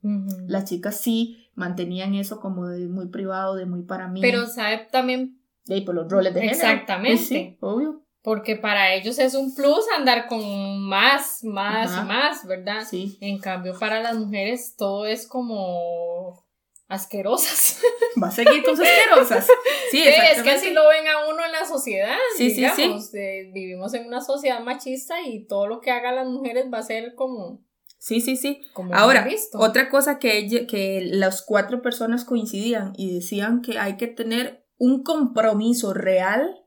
[0.46, 4.22] Las chicas sí mantenían eso como de muy privado, de muy para mí.
[4.22, 5.38] Pero sabe también...
[5.66, 6.56] Y por los roles de género.
[6.56, 7.22] Exactamente.
[7.22, 8.02] Sí, obvio.
[8.22, 12.86] Porque para ellos es un plus andar con más, más, más, ¿verdad?
[12.88, 13.18] Sí.
[13.20, 16.44] En cambio, para las mujeres todo es como
[16.86, 17.80] asquerosas.
[18.22, 19.48] Va a seguir con sus asquerosas.
[19.90, 22.16] Sí, es que así lo ven a uno en la sociedad.
[22.36, 23.50] Sí, sí, sí.
[23.52, 27.14] vivimos en una sociedad machista y todo lo que hagan las mujeres va a ser
[27.14, 27.64] como.
[27.98, 28.62] Sí, sí, sí.
[28.92, 34.64] Ahora, otra cosa que, que las cuatro personas coincidían y decían que hay que tener
[34.76, 36.61] un compromiso real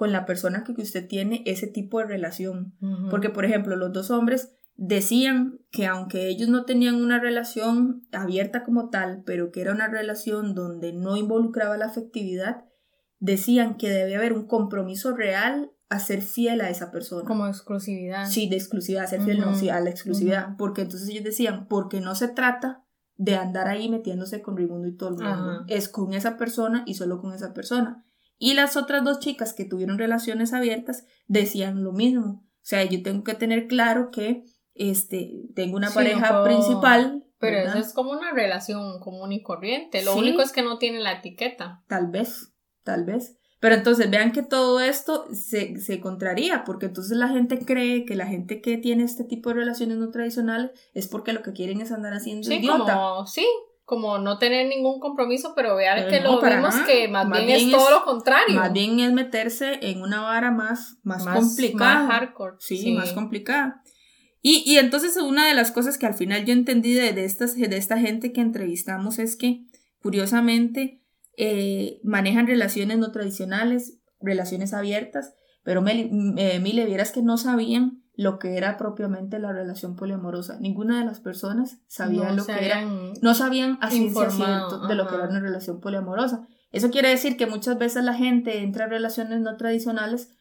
[0.00, 2.74] con la persona que usted tiene ese tipo de relación.
[3.10, 8.64] Porque, por ejemplo, los dos hombres decían que aunque ellos no tenían una relación abierta
[8.64, 12.64] como tal, pero que era una relación donde no involucraba la afectividad,
[13.18, 17.28] decían que debe haber un compromiso real a ser fiel a esa persona.
[17.28, 18.26] Como exclusividad.
[18.26, 20.56] Sí, de exclusividad, ser fiel, no, sí, a la exclusividad.
[20.56, 22.86] Porque entonces ellos decían, porque no se trata
[23.16, 25.64] de andar ahí metiéndose con Rimundo y todo el mundo.
[25.68, 28.06] Es con esa persona y solo con esa persona.
[28.42, 32.42] Y las otras dos chicas que tuvieron relaciones abiertas decían lo mismo.
[32.42, 37.22] O sea, yo tengo que tener claro que este, tengo una pareja principal.
[37.38, 40.02] Pero eso es como una relación común y corriente.
[40.02, 41.84] Lo único es que no tiene la etiqueta.
[41.86, 43.36] Tal vez, tal vez.
[43.60, 48.14] Pero entonces vean que todo esto se, se, contraría, porque entonces la gente cree que
[48.14, 51.82] la gente que tiene este tipo de relaciones no tradicionales es porque lo que quieren
[51.82, 53.46] es andar haciendo sí, Como, sí,
[53.90, 57.90] como no tener ningún compromiso, pero vean que lo vemos que más, bien, es todo
[57.90, 58.54] lo contrario.
[58.54, 62.04] Más bien es meterse en una vara más, más, complicada.
[62.04, 62.54] Más hardcore.
[62.60, 63.82] Sí, más complicada.
[64.42, 67.56] Y, y, entonces una de las cosas que al final yo entendí de, de, estas,
[67.56, 69.64] de esta gente que entrevistamos es que,
[70.00, 71.02] curiosamente,
[71.36, 75.34] eh, manejan relaciones no tradicionales, relaciones abiertas,
[75.64, 80.58] pero me, eh, le vieras que no sabían lo que era propiamente la relación poliamorosa.
[80.60, 82.84] Ninguna de las personas sabía lo que era,
[83.22, 86.46] no sabían a ciencia cierto de lo que era una relación poliamorosa.
[86.70, 90.36] Eso quiere decir que muchas veces la gente entra a relaciones no tradicionales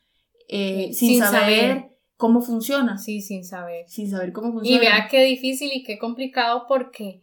[0.49, 2.97] eh, sin, saber, cómo funciona.
[2.97, 3.85] Sí, sin saber.
[3.87, 4.75] Sin saber cómo funciona.
[4.75, 7.21] Y vea qué difícil y qué complicado porque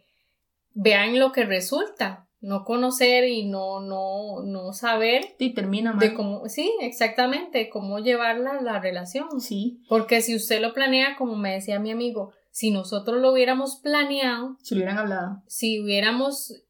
[0.72, 5.34] vean lo que resulta no conocer y no, no, no saber.
[5.40, 5.98] Y termina mal.
[5.98, 9.40] De cómo, sí, exactamente, cómo llevarla la relación.
[9.40, 9.80] Sí.
[9.88, 14.56] Porque si usted lo planea, como me decía mi amigo, si nosotros lo hubiéramos planeado.
[14.62, 15.42] Si lo hubieran hablado.
[15.48, 16.62] Si hubiéramos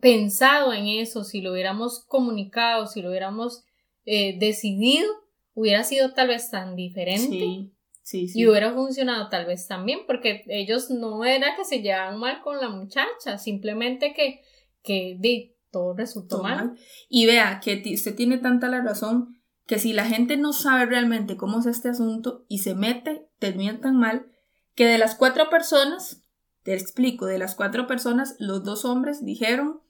[0.00, 3.62] pensado en eso, si lo hubiéramos comunicado, si lo hubiéramos
[4.06, 5.06] eh, decidido,
[5.52, 7.28] hubiera sido tal vez tan diferente.
[7.28, 7.70] Sí.
[8.02, 8.40] Sí, sí.
[8.40, 12.58] Y hubiera funcionado tal vez también, porque ellos no era que se llevaban mal con
[12.58, 14.42] la muchacha, simplemente que
[14.84, 16.76] que de todo resultó mal.
[17.08, 21.36] Y vea que usted tiene tanta la razón que si la gente no sabe realmente
[21.36, 24.26] cómo es este asunto y se mete, termina tan mal
[24.74, 26.22] que de las cuatro personas,
[26.62, 29.80] te explico, de las cuatro personas, los dos hombres dijeron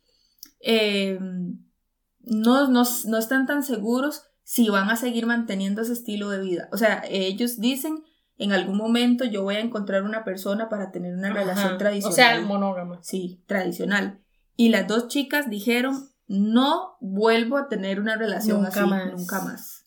[0.60, 1.18] eh,
[2.20, 6.68] no, no, no están tan seguros si van a seguir manteniendo ese estilo de vida.
[6.72, 8.04] O sea, ellos dicen
[8.36, 12.12] en algún momento yo voy a encontrar una persona para tener una relación tradicional.
[12.12, 13.00] O sea, monógama.
[13.02, 14.23] Sí, tradicional.
[14.56, 19.12] Y las dos chicas dijeron, no vuelvo a tener una relación nunca así, más.
[19.12, 19.84] nunca más.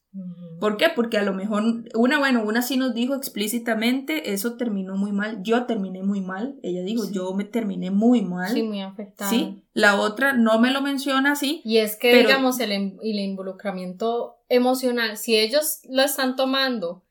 [0.59, 0.88] ¿Por qué?
[0.95, 1.63] Porque a lo mejor,
[1.93, 6.55] una, bueno, una sí nos dijo explícitamente, eso terminó muy mal, yo terminé muy mal,
[6.63, 8.51] ella dijo, yo me terminé muy mal.
[8.51, 9.30] Sí, muy afectada.
[9.30, 11.61] Sí, la otra no me lo menciona así.
[11.63, 17.03] Y es que, digamos, el, el involucramiento emocional, si ellos lo están tomando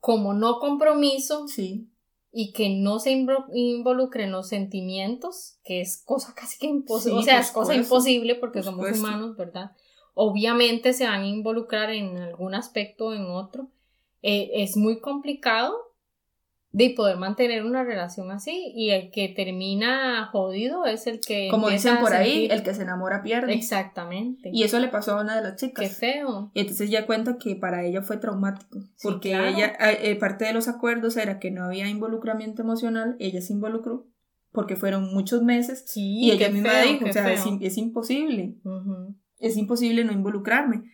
[0.00, 1.89] como no compromiso Sí.
[2.32, 7.16] Y que no se invo- involucre en los sentimientos, que es cosa casi que imposible,
[7.16, 9.06] Sí, o sea, es cosa supuesto, imposible porque por somos supuesto.
[9.06, 9.72] humanos, ¿verdad?
[10.14, 13.68] Obviamente se van a involucrar en algún aspecto o en otro.
[14.22, 15.74] Eh, es muy complicado
[16.72, 21.68] de poder mantener una relación así y el que termina jodido es el que Como
[21.68, 23.54] dicen por ahí, sentir- el que se enamora pierde.
[23.54, 25.88] exactamente Y eso le pasó a una de las chicas.
[25.88, 29.48] qué feo Y entonces ya cuenta que para ella fue traumático, Sí, porque claro.
[29.48, 34.06] ella, eh, parte de los acuerdos era que no había involucramiento emocional, ella se involucró,
[34.52, 38.56] porque fueron muchos meses, sí y ella misma feo, dijo, o sea, es, imposible,
[39.38, 40.84] es imposible no involucrarme.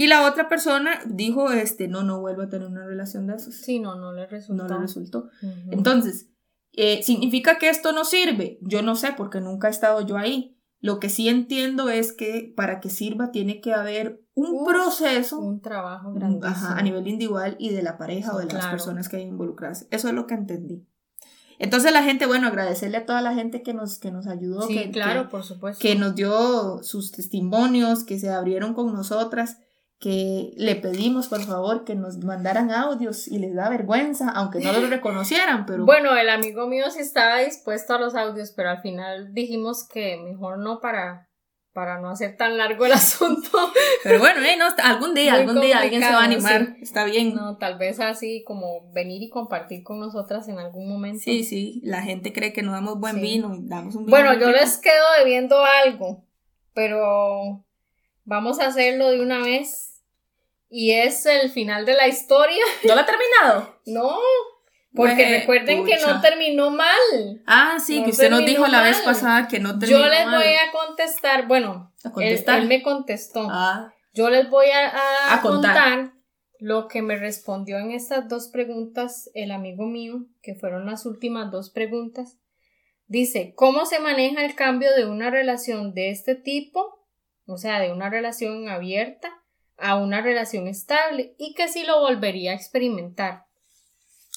[0.00, 3.54] Y la otra persona dijo, este, no, no vuelvo a tener una relación de esos.
[3.54, 5.28] sí no no le resultó No le resultó.
[5.70, 6.30] Entonces,
[6.72, 8.58] eh, ¿significa que esto no sirve?
[8.62, 10.56] Yo no sé, porque nunca he estado yo ahí.
[10.80, 15.38] Lo que sí entiendo es que para que sirva tiene que haber un Uf, proceso
[15.38, 18.68] un trabajo grandísimo Ajá, a nivel individual y de la pareja Sí, o de las
[18.68, 19.86] personas que hay involucradas.
[19.90, 20.86] Eso es lo que entendí.
[21.58, 24.76] Entonces la gente, bueno, agradecerle a toda la gente que nos, que nos ayudó, sí
[24.76, 29.58] que, claro que, por supuesto que nos dio sus testimonios, que se abrieron con nosotras,
[30.00, 34.72] que le pedimos por favor que nos mandaran audios y les da vergüenza, aunque no
[34.72, 38.80] lo reconocieran, pero Bueno, el amigo mío sí estaba dispuesto a los audios, pero al
[38.80, 41.28] final dijimos que mejor no para,
[41.74, 43.50] para no hacer tan largo el asunto.
[44.02, 47.04] pero bueno, eh, no, algún día, Muy algún día alguien se va a animar, está
[47.04, 47.34] bien.
[47.34, 51.20] No, tal vez así como venir y compartir con nosotras en algún momento.
[51.22, 53.20] Sí, sí, la gente cree que no damos buen Sí.
[53.20, 54.16] vino y damos un vino.
[54.16, 56.24] Bueno, yo les quedo debiendo algo,
[56.72, 57.66] pero
[58.24, 59.88] vamos a hacerlo de una vez.
[60.70, 62.62] Y es el final de la historia.
[62.84, 63.80] ¿No lo ha terminado?
[63.86, 64.16] No,
[64.94, 67.42] porque recuerden que no terminó mal.
[67.46, 69.04] Ah, sí, No que usted nos dijo la vez mal.
[69.06, 70.36] pasada que no terminó Yo les mal.
[70.36, 72.58] voy a contestar, bueno, ¿A él, contestar.
[72.60, 73.48] él me contestó.
[73.50, 75.74] Ah, Yo les voy a, a A contar.
[75.74, 76.12] contar.
[76.60, 81.50] lo que me respondió en estas dos preguntas el amigo mío, que fueron las últimas
[81.50, 82.36] dos preguntas.
[83.06, 87.06] Dice, ¿cómo se maneja el cambio de una relación de este tipo,
[87.46, 89.30] o sea, de una relación abierta,
[89.80, 93.44] a una relación estable y que si lo volvería a experimentar?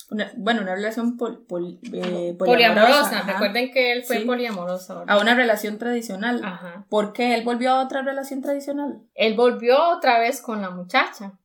[0.10, 2.46] una- bueno, una relación pol- pol- eh, poliamorosa.
[2.46, 4.26] Poliamorosa, recuerden que él fue Sí.
[4.26, 5.00] poliamoroso.
[5.00, 5.18] ¿verdad?
[5.18, 6.42] A una relación tradicional.
[6.44, 6.86] Ajá.
[6.88, 9.02] ¿Por qué él volvió a otra relación tradicional?
[9.16, 11.40] Él volvió otra vez con la muchacha,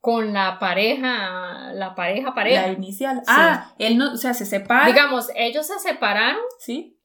[0.00, 2.66] con la pareja, la pareja pareja.
[2.66, 3.22] La inicial.
[3.26, 4.86] Ah, él no, o sea, se separa.
[4.86, 6.99] Digamos, ellos se separaron, Sí.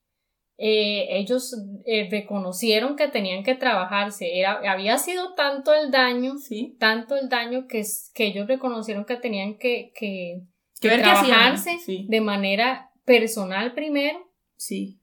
[0.58, 1.54] Eh, ellos
[1.86, 4.40] eh, reconocieron que tenían que trabajarse.
[4.40, 6.78] Era, había sido tanto el daño, Sí.
[6.80, 7.84] tanto el daño que,
[8.14, 10.42] que ellos reconocieron que tenían que, que,
[10.80, 12.06] trabajarse Sí.
[12.10, 14.20] de manera personal primero
[14.56, 15.02] Sí.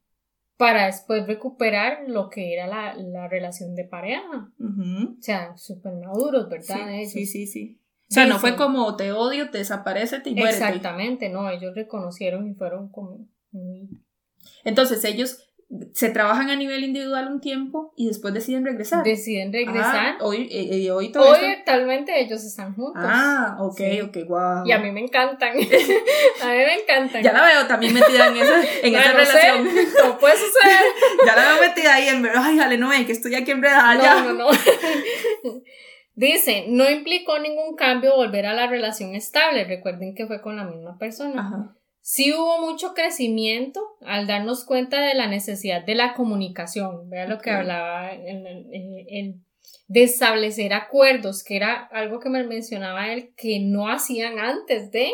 [0.57, 4.51] para después recuperar lo que era la, la relación de pareja.
[4.59, 6.87] O sea, súper maduros, ¿verdad?
[6.87, 7.13] Sí, Ellos.
[7.13, 7.79] sí, sí, sí.
[8.11, 10.51] O sea, no fue como te odio, te desaparece, y muérete.
[10.59, 13.89] Exactamente, no, ellos reconocieron y fueron como muy...
[14.65, 15.49] Entonces ellos
[15.95, 19.03] se trabajan a nivel individual un tiempo y después deciden regresar.
[19.05, 19.97] Deciden regresar.
[19.97, 23.03] Ah, hoy, eh, eh, hoy Hoy esto- actualmente ellos están juntos.
[23.03, 24.01] Ah, ok, Sí.
[24.03, 24.67] ok, wow.
[24.67, 25.53] Y a mí me encantan.
[26.43, 27.23] a mí me encantan.
[27.23, 29.69] Ya la veo también metida en esa, en esa Bueno, no sé, relación.
[30.05, 30.83] No puede suceder.
[31.27, 34.23] Ya la veo metida ahí en ay, jale, no, es que estoy aquí enredada ya.
[34.25, 34.59] No, no, no.
[36.15, 39.65] Dice, no implicó ningún cambio volver a la relación estable.
[39.65, 41.41] Recuerden que fue con la misma persona.
[41.41, 41.77] Ajá.
[42.05, 47.09] Sí hubo mucho crecimiento al darnos cuenta de la necesidad de la comunicación.
[47.09, 49.41] Vean lo que hablaba, el-
[49.87, 55.11] de establecer acuerdos, que era algo que me mencionaba él, que no hacían antes de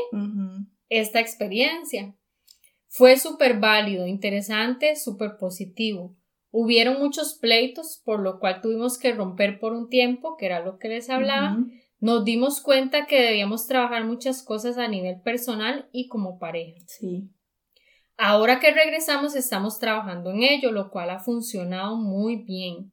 [0.89, 2.14] esta experiencia.
[2.86, 6.16] Fue súper válido, interesante, súper positivo.
[6.51, 10.78] Hubieron muchos pleitos, por lo cual tuvimos que romper por un tiempo, que era lo
[10.78, 11.57] que les hablaba.
[12.01, 16.81] Nos dimos cuenta que debíamos trabajar muchas cosas a nivel personal y como pareja.
[16.87, 17.29] Sí.
[18.17, 22.93] Ahora que regresamos estamos trabajando en ello, lo cual ha funcionado muy bien.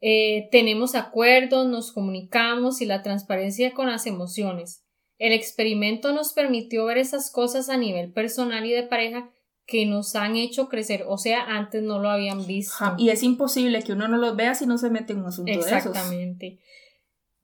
[0.00, 4.84] Eh, tenemos acuerdos, nos comunicamos y la transparencia con las emociones.
[5.18, 9.30] El experimento nos permitió ver esas cosas a nivel personal y de pareja
[9.66, 12.72] que nos han hecho crecer, o sea, antes no lo habían visto.
[12.80, 15.26] Ajá, Y es imposible que uno no los vea si no se mete en un
[15.26, 15.72] asunto de esos.
[15.72, 16.58] Exactamente.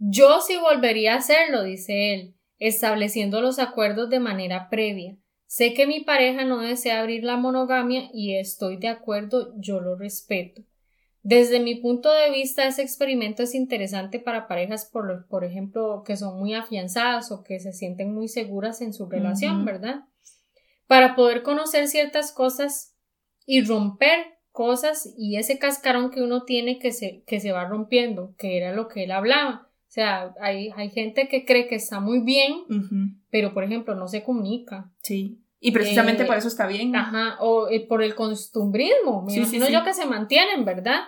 [0.07, 5.17] Yo sí volvería a hacerlo, dice él, estableciendo los acuerdos de manera previa.
[5.47, 9.97] Sé que mi pareja no desea abrir la monogamia y estoy de acuerdo, yo lo
[9.97, 10.63] respeto.
[11.23, 16.03] Desde mi punto de vista, ese experimento es interesante para parejas, por, lo- por ejemplo,
[16.05, 19.65] que son muy afianzadas o que se sienten muy seguras en su relación.
[19.65, 20.01] ¿verdad?
[20.87, 22.95] Para poder conocer ciertas cosas
[23.47, 28.35] y romper cosas y ese cascarón que uno tiene que se, que se va rompiendo,
[28.37, 29.71] que era lo que él hablaba.
[29.95, 32.65] O sea, hay, hay gente que cree que está muy bien,
[33.31, 34.91] pero por ejemplo no se comunica.
[35.03, 35.39] Sí.
[35.61, 36.97] Y precisamente Eh, por eso está bien.
[36.97, 39.73] Ajá, o eh, por el costumbrismo, me Sí, imagino sí.
[39.73, 41.03] yo que se mantienen, ¿verdad?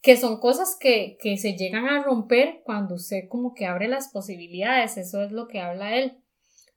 [0.00, 4.12] Que son cosas que, que se llegan a romper cuando usted como que abre las
[4.12, 6.12] posibilidades, eso es lo que habla él.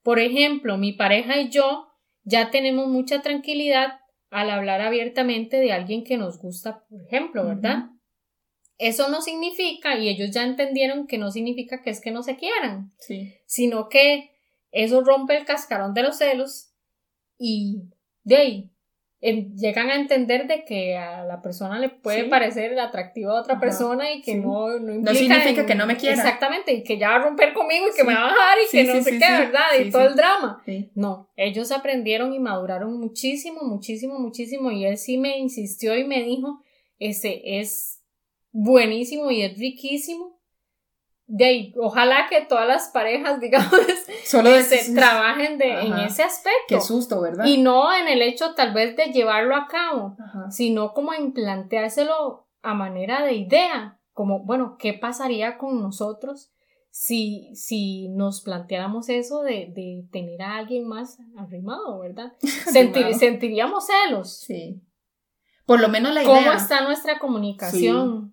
[0.02, 1.86] Por ejemplo, mi pareja y yo
[2.24, 4.00] ya tenemos mucha tranquilidad
[4.32, 7.92] al hablar abiertamente de alguien que nos gusta, por ejemplo, ¿verdad?
[8.78, 12.36] Eso no significa, y ellos ya entendieron que no significa que es que no se
[12.36, 13.34] quieran, Sí.
[13.46, 14.32] sino que
[14.72, 16.72] eso rompe el cascarón de los celos
[17.38, 17.84] y
[18.24, 18.70] de ahí
[19.22, 22.30] en- llegan a entender de que a la persona le puede Sí.
[22.30, 24.38] parecer atractiva a otra Ajá, persona y que sí.
[24.40, 26.16] no, no, significa en- que no me quiera.
[26.16, 28.70] Exactamente, y que ya va a romper conmigo y que me va a bajar y
[28.70, 29.20] que no sé qué.
[29.20, 29.62] ¿verdad?
[29.80, 30.62] Y todo el drama.
[30.96, 34.72] No, ellos aprendieron y maduraron muchísimo, muchísimo, muchísimo.
[34.72, 36.62] Y él sí me insistió y me dijo,
[37.00, 38.02] ese es
[38.54, 40.40] buenísimo y es riquísimo.
[41.26, 43.72] De ahí, ojalá que todas las parejas, digamos,
[44.26, 44.52] Solo
[44.94, 46.68] trabajen de, en ese aspecto.
[46.68, 47.46] Qué susto, ¿verdad?
[47.46, 50.52] Y no en el hecho tal vez de llevarlo a cabo, Ajá.
[50.52, 56.52] sino como en planteárselo a manera de idea, como, bueno, ¿qué pasaría con nosotros
[56.92, 62.34] si, si nos planteáramos eso de, de tener a alguien más arrimado, ¿verdad?
[62.42, 63.20] Sentir- Arrimado.
[63.20, 64.40] sentiríamos celos.
[64.42, 64.82] Sí.
[65.66, 66.36] Por lo menos la idea.
[66.36, 68.33] ¿Cómo está nuestra comunicación?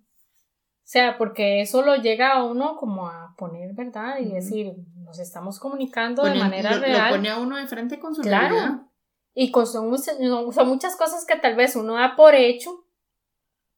[0.91, 4.17] sea, porque eso lo llega a uno como a poner, ¿verdad?
[4.19, 7.09] Y decir, nos estamos comunicando de manera lo, lo real.
[7.11, 8.55] pone a uno de frente con su Claro.
[8.55, 8.81] realidad.
[9.33, 12.71] Y con- son, muchas- no, son muchas cosas que tal vez uno da por hecho,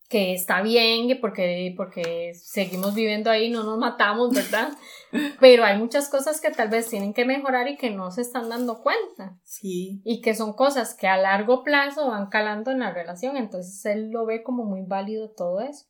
[0.10, 4.70] que está bien, que porque, porque seguimos viviendo ahí, no nos matamos, ¿verdad?
[5.40, 8.50] Pero hay muchas cosas que tal vez tienen que mejorar y que no se están
[8.50, 9.38] dando cuenta.
[9.44, 10.02] Sí.
[10.04, 13.38] Y que son cosas que a largo plazo van calando en la relación.
[13.38, 15.86] Entonces él lo ve como muy válido todo eso.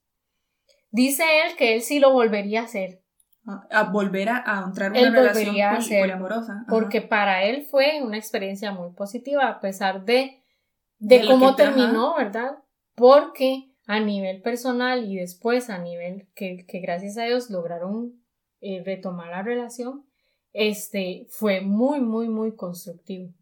[0.94, 3.02] Dice él que él sí lo volvería a hacer.
[3.72, 6.54] A, volver a, a entrar en Él una relación a poli- hacerlo, poliamorosa.
[6.54, 6.66] Ajá.
[6.70, 10.41] porque para él fue una experiencia muy positiva a pesar de,
[11.00, 11.56] de, cómo ajá.
[11.58, 12.60] terminó, ¿verdad?
[12.96, 18.14] Porque a nivel personal y después a nivel que, que gracias a Dios lograron
[18.62, 20.06] eh, retomar la relación,
[20.54, 23.34] este fue muy, muy, muy constructivo.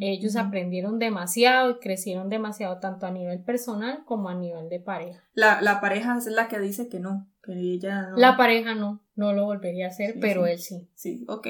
[0.00, 5.24] Ellos aprendieron demasiado y crecieron demasiado tanto a nivel personal como a nivel de pareja.
[5.32, 8.16] La, la pareja es la que dice que no, que ella no.
[8.18, 10.50] La pareja no, no lo volvería a hacer, Sí, pero sí.
[10.52, 10.88] él sí.
[10.94, 11.46] Sí, ok.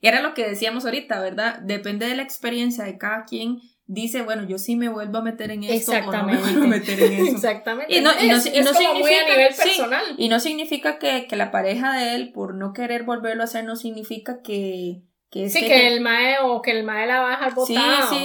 [0.00, 1.58] Y era lo que decíamos ahorita, ¿verdad?
[1.60, 3.58] Depende de la experiencia de cada quien.
[3.90, 6.42] Dice, bueno, yo sí me vuelvo a meter en esto o no me Exactamente.
[6.42, 7.34] vuelvo a meter en eso.
[7.36, 7.96] Exactamente.
[7.96, 10.14] Y no- y no- Es- y es no como muy a significa- sí.
[10.18, 13.64] Y no significa que, que la pareja de él, por no querer volverlo a hacer,
[13.64, 15.00] no significa que,
[15.30, 17.52] que es Sí, que, que, el mae o que el mae la va a dejar
[17.66, 17.76] Sí,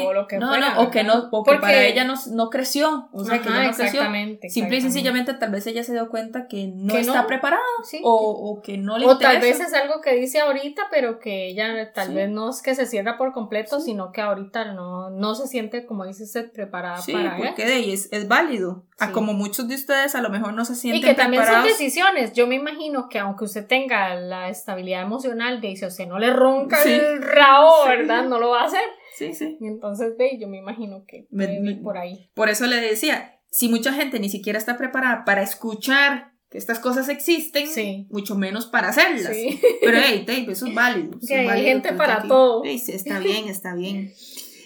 [0.06, 0.76] o lo que no, fuera.
[0.76, 3.50] no, o que no, o que Porque- para ella no, no creció, o sea, que
[3.50, 3.86] ella no creció.
[3.86, 7.28] exactamente, Simple y sencillamente tal vez ella se dio cuenta que no Que está no.
[7.28, 10.84] preparada Sí, o, o que no le o tal vez es algo que dice ahorita,
[10.92, 14.72] pero que ella tal vez no es que se cierra por completo, sino que ahorita
[14.74, 18.84] no, no se siente, como dice usted, preparada para porque de ahí es, es válido.
[19.04, 21.64] A como muchos de ustedes a lo mejor no se Y sienten que también son
[21.64, 22.34] decisiones.
[22.34, 26.32] Yo me imagino que aunque usted tenga la estabilidad emocional de si usted no le
[26.32, 26.92] ronca Sí.
[26.92, 27.90] el rabo, Sí.
[27.90, 28.24] ¿verdad?
[28.26, 28.84] No lo va a hacer.
[29.16, 29.58] Sí, sí.
[29.62, 32.30] Y entonces, de yo me imagino que Me- me- por ahí.
[32.34, 36.78] Por eso le decía, si mucha gente ni siquiera está preparada para escuchar que estas
[36.80, 38.08] cosas existen, Sí.
[38.12, 39.36] mucho menos para hacerlas.
[39.36, 39.60] Sí.
[39.82, 41.18] Pero hey, eso es válido.
[41.18, 42.64] eso Que es hay válido gente para todo.
[42.64, 44.14] Sí, está bien, está bien.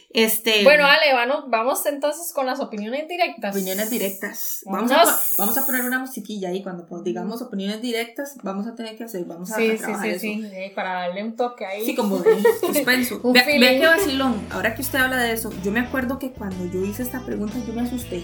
[0.09, 3.53] Este, Bueno, Ale, vamos, vamos entonces con las opiniones directas.
[3.53, 4.61] opiniones directas.
[4.65, 5.03] Vamos a,
[5.37, 9.03] vamos a poner una musiquilla ahí cuando pues, digamos opiniones directas, vamos a tener que
[9.03, 10.49] hacer, vamos a, Sí, a sí, trabajar sí, eso.
[10.49, 11.85] sí, para darle un toque ahí.
[11.85, 13.19] Sí, como de suspenso.
[13.33, 14.47] Vea, vea qué vacilón.
[14.49, 17.55] Ahora que usted habla de eso, yo me acuerdo que cuando yo hice esta pregunta
[17.67, 18.23] yo me asusté.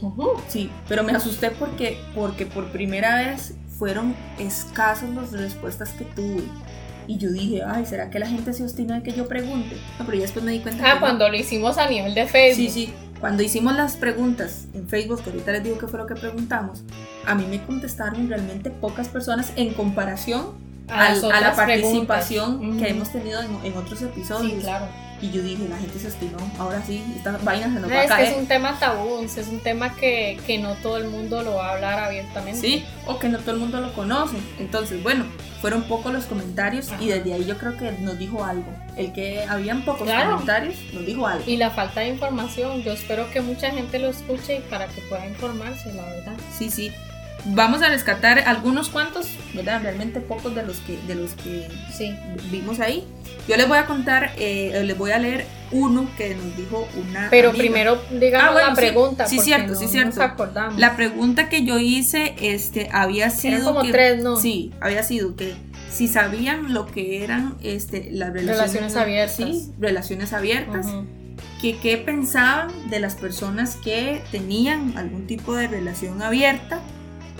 [0.00, 0.32] Ujú.
[0.48, 6.44] Sí, pero me asusté porque, porque por primera vez fueron escasas las respuestas que tuve.
[7.06, 9.76] Y yo dije, ay, ¿será que la gente se obstina de que yo pregunte?
[9.98, 11.00] No, pero ya después me di cuenta que Ah, no.
[11.00, 12.70] cuando lo hicimos a nivel de Facebook.
[12.70, 12.92] Sí, sí.
[13.20, 16.82] Cuando hicimos las preguntas en Facebook, que ahorita les digo qué fue lo que preguntamos,
[17.26, 20.48] a mí me contestaron realmente pocas personas en comparación
[20.88, 24.52] A al- a, la participación que hemos tenido en, en otros episodios.
[24.52, 24.86] Sí, claro.
[25.24, 26.36] Y yo dije, la gente se obstinó.
[26.58, 28.32] Ahora sí, esta vaina se nos No, va a es que caer.
[28.32, 31.68] es un tema tabú, es un tema que, que no todo el mundo lo va
[31.70, 32.60] a hablar abiertamente.
[32.60, 34.36] Sí, o que no todo el mundo lo conoce.
[34.58, 35.24] Entonces, bueno,
[35.62, 38.66] fueron pocos los comentarios y desde ahí yo creo que nos dijo algo.
[38.98, 40.32] El que habían pocos Claro.
[40.32, 41.44] comentarios nos dijo algo.
[41.46, 45.00] Y la falta de información, yo espero que mucha gente lo escuche y para que
[45.08, 46.34] pueda informarse, la verdad.
[46.58, 46.92] Sí, sí.
[47.46, 49.80] Vamos a rescatar algunos cuantos, ¿verdad?
[49.82, 51.66] Realmente pocos de los que, de los que
[51.96, 52.14] Sí.
[52.50, 53.04] vimos ahí.
[53.48, 57.28] Yo les voy a contar, eh, les voy a leer uno que nos dijo una.
[57.30, 57.62] Pero amiga.
[57.62, 59.26] primero digamos Ah, bueno, la pregunta.
[59.26, 60.16] Sí, cierto, no sí, cierto.
[60.16, 60.78] Nos acordamos.
[60.78, 63.54] La pregunta que yo hice este, había sido.
[63.56, 64.36] Eran como que- tres, ¿no?
[64.36, 65.54] Sí, había sido que
[65.92, 69.36] si sabían lo que eran este, las relaciones, abiertas.
[69.36, 70.86] Sí, relaciones abiertas.
[71.60, 76.80] que qué pensaban de las personas que tenían algún tipo de relación abierta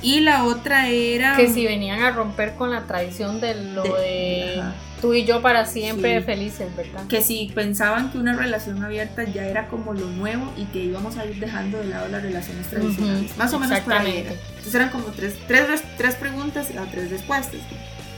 [0.04, 1.34] y la otra era...
[1.34, 4.62] Que si venían a romper con la tradición de lo de,
[5.00, 7.06] tú y yo para siempre felices, ¿verdad?
[7.08, 11.16] Que si pensaban que una relación abierta ya era como lo nuevo y que íbamos
[11.16, 13.36] a ir dejando de lado las relaciones tradicionales.
[13.38, 14.32] Más o menos por ahí era.
[14.32, 17.60] Entonces eran como tres, tres, tres preguntas y tres respuestas.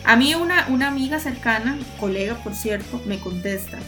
[0.05, 3.79] A mí una, una amiga cercana, colega por cierto, me contesta,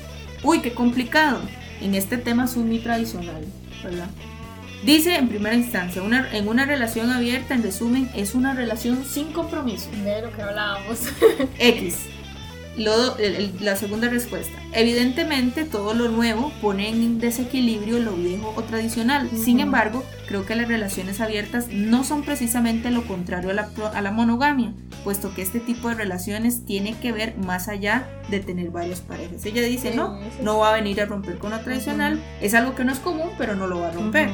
[0.44, 1.40] uy, qué complicado,
[1.80, 3.44] en este tema soy muy tradicional,
[3.82, 4.08] ¿verdad?
[4.84, 9.32] Dice en primera instancia, una, en una relación abierta, en resumen, es una relación sin
[9.32, 9.90] compromiso.
[10.04, 11.00] De lo que hablábamos.
[11.58, 11.96] X.
[12.76, 14.56] la segunda respuesta.
[14.72, 19.28] Evidentemente, todo lo nuevo pone en desequilibrio lo viejo o tradicional.
[19.36, 24.00] Sin embargo, creo que las relaciones abiertas no son precisamente lo contrario a la, a
[24.00, 28.70] la, monogamia, puesto que este tipo de relaciones tiene que ver más allá de tener
[28.70, 29.44] varias parejas.
[29.44, 32.84] Ella dice, no, no va a venir a romper con lo tradicional, es algo que
[32.84, 34.30] no es común, pero no lo va a romper.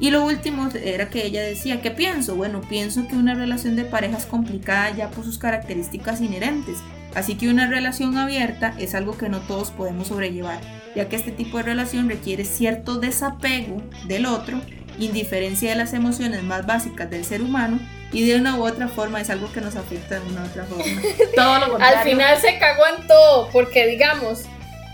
[0.00, 2.36] Y lo último era que ella decía, ¿qué pienso?
[2.36, 6.78] Bueno, pienso que una relación de pareja es complicada ya por sus características inherentes,
[7.14, 10.60] así que una relación abierta es algo que no todos podemos sobrellevar,
[10.94, 14.60] ya que este tipo de relación requiere cierto desapego del otro,
[15.00, 17.80] indiferencia de las emociones más básicas del ser humano
[18.12, 20.64] y de una u otra forma es algo que nos afecta de una u otra
[20.64, 21.02] forma.
[21.34, 21.98] Todo lo contrario.
[21.98, 24.44] Al final se cagó en todo, porque digamos,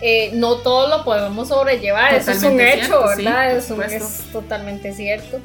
[0.07, 3.57] eh, no todo lo podemos sobrellevar, eso es un hecho, ¿verdad?
[3.57, 5.41] eso es totalmente cierto.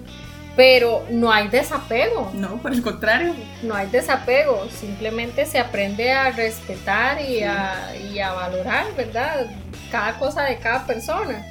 [0.57, 2.29] Pero no hay desapego.
[2.33, 3.33] No, por el contrario.
[3.63, 9.45] No hay desapego, simplemente se aprende a respetar y, a, y a valorar, ¿verdad?
[9.89, 11.45] Cada cosa de cada persona.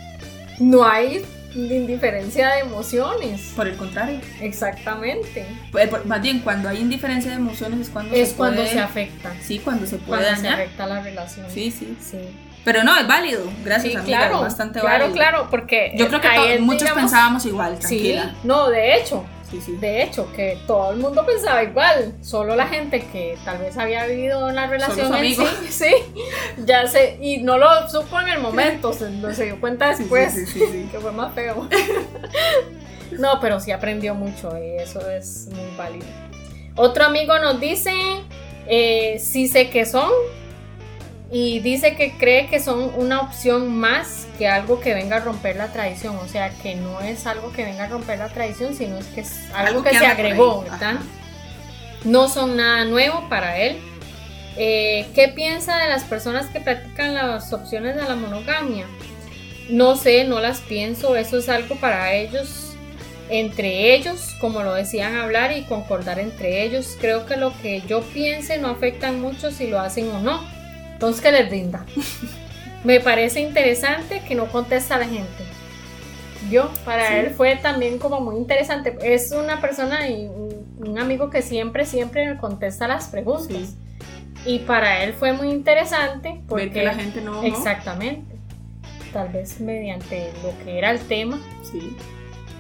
[0.59, 3.53] No hay indiferencia de emociones.
[3.57, 4.21] Por el contrario.
[4.43, 5.47] Exactamente.
[5.73, 9.33] Pues, más bien, cuando hay indiferencia de emociones es cuando es se cuando se afecta.
[9.41, 11.47] Sí, cuando se puede cuando se afecta la relación.
[11.51, 11.97] Sí, sí.
[12.03, 12.19] Sí.
[12.69, 13.51] Pero no, es válido.
[13.65, 15.15] Gracias, sí, amiga, claro, bastante claro, válido.
[15.15, 15.93] Claro, claro, porque.
[15.97, 18.25] Yo creo que muchos pensábamos igual, tranquila.
[18.29, 19.25] Sí, no, de hecho.
[19.51, 19.77] Sí, sí.
[19.77, 22.13] De hecho, que todo el mundo pensaba igual.
[22.21, 25.95] Solo la gente que tal vez había vivido una relación en sí, sí,
[26.59, 27.17] ya sé.
[27.23, 30.35] Y no lo supo en el momento, se, se dio cuenta después.
[30.53, 31.67] que fue más feo.
[33.13, 36.07] no, pero sí aprendió mucho y eso es muy válido.
[36.77, 37.95] Otro amigo nos dice:
[38.67, 40.11] eh, Si sé que son,
[41.31, 45.57] y dice que cree que son una opción más que algo que venga a romper
[45.57, 48.97] la tradición, o sea, que no es algo que venga a romper la tradición, sino
[48.97, 50.97] es que es algo, que, se agregó, ¿verdad?
[52.05, 53.79] No son nada nuevo para él.
[54.57, 58.87] Eh, ¿Qué piensa de las personas que practican las opciones de la monogamia?
[59.69, 62.73] No sé, no las pienso, eso es algo para ellos,
[63.29, 66.97] entre ellos, como lo decían hablar y concordar entre ellos.
[66.99, 70.58] Creo que lo que yo piense no afecta mucho si lo hacen o no
[70.99, 71.87] entonces, que les rinda.
[72.83, 75.45] Me parece interesante que no contesta la gente.
[76.51, 78.99] Yo, para él fue también como muy interesante.
[79.01, 83.77] Es una persona y un, amigo que siempre, siempre contesta las preguntas.
[84.45, 87.45] Y para él fue muy interesante porque la gente no.
[87.45, 88.35] Exactamente.
[89.13, 91.41] Tal vez mediante lo que era el tema.
[91.63, 91.97] Sí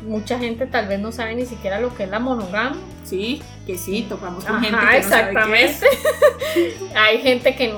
[0.08, 2.80] mucha gente tal vez no sabe ni siquiera lo que es la monogamia.
[3.04, 5.72] Sí, que sí, tocamos con gente que exactamente.
[5.72, 7.72] no sabe Hay gente que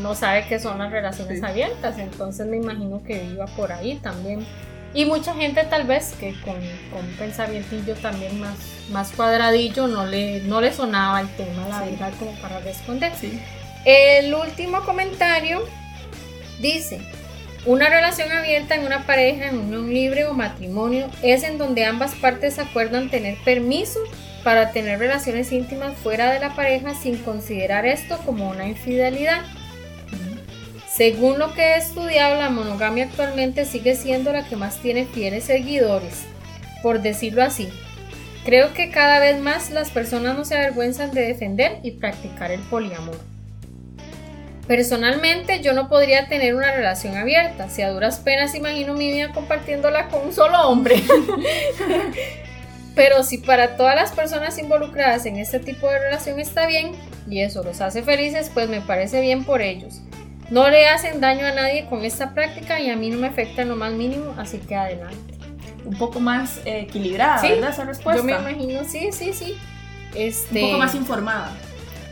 [0.00, 4.46] no, sabe qué son las relaciones abiertas, entonces me imagino que iba por ahí también.
[4.92, 6.56] Y mucha gente tal vez que con,
[6.92, 8.56] con un pensamientillo también más,
[8.90, 13.12] más cuadradillo no le, no le sonaba el tema, la verdad, como para responder.
[13.14, 13.40] Sí.
[13.84, 15.64] El último comentario
[16.60, 17.00] dice,
[17.66, 22.14] una relación abierta en una pareja, en unión libre o matrimonio es en donde ambas
[22.14, 24.00] partes acuerdan tener permiso
[24.42, 29.42] para tener relaciones íntimas fuera de la pareja sin considerar esto como una infidelidad.
[30.88, 35.44] Según lo que he estudiado, la monogamia actualmente sigue siendo la que más tiene fieles
[35.44, 36.24] seguidores,
[36.82, 37.68] por decirlo así.
[38.44, 42.60] Creo que cada vez más las personas no se avergüenzan de defender y practicar el
[42.60, 43.29] poliamor.
[44.70, 49.32] Personalmente yo no podría tener una relación abierta, si a duras penas imagino mi vida
[49.32, 51.02] compartiéndola con un solo hombre.
[52.94, 56.92] Pero si para todas las personas involucradas en este tipo de relación está bien
[57.28, 60.02] y eso los hace felices, pues me parece bien por ellos.
[60.50, 63.62] No le hacen daño a nadie con esta práctica y a mí no me afecta
[63.62, 65.34] en lo más mínimo, así que adelante.
[65.84, 67.70] Un poco más eh, equilibrada, ¿verdad?
[67.70, 68.22] Esa respuesta.
[68.22, 69.58] Yo me imagino, sí, sí, sí.
[70.14, 70.62] Este...
[70.62, 71.56] Un poco más informada.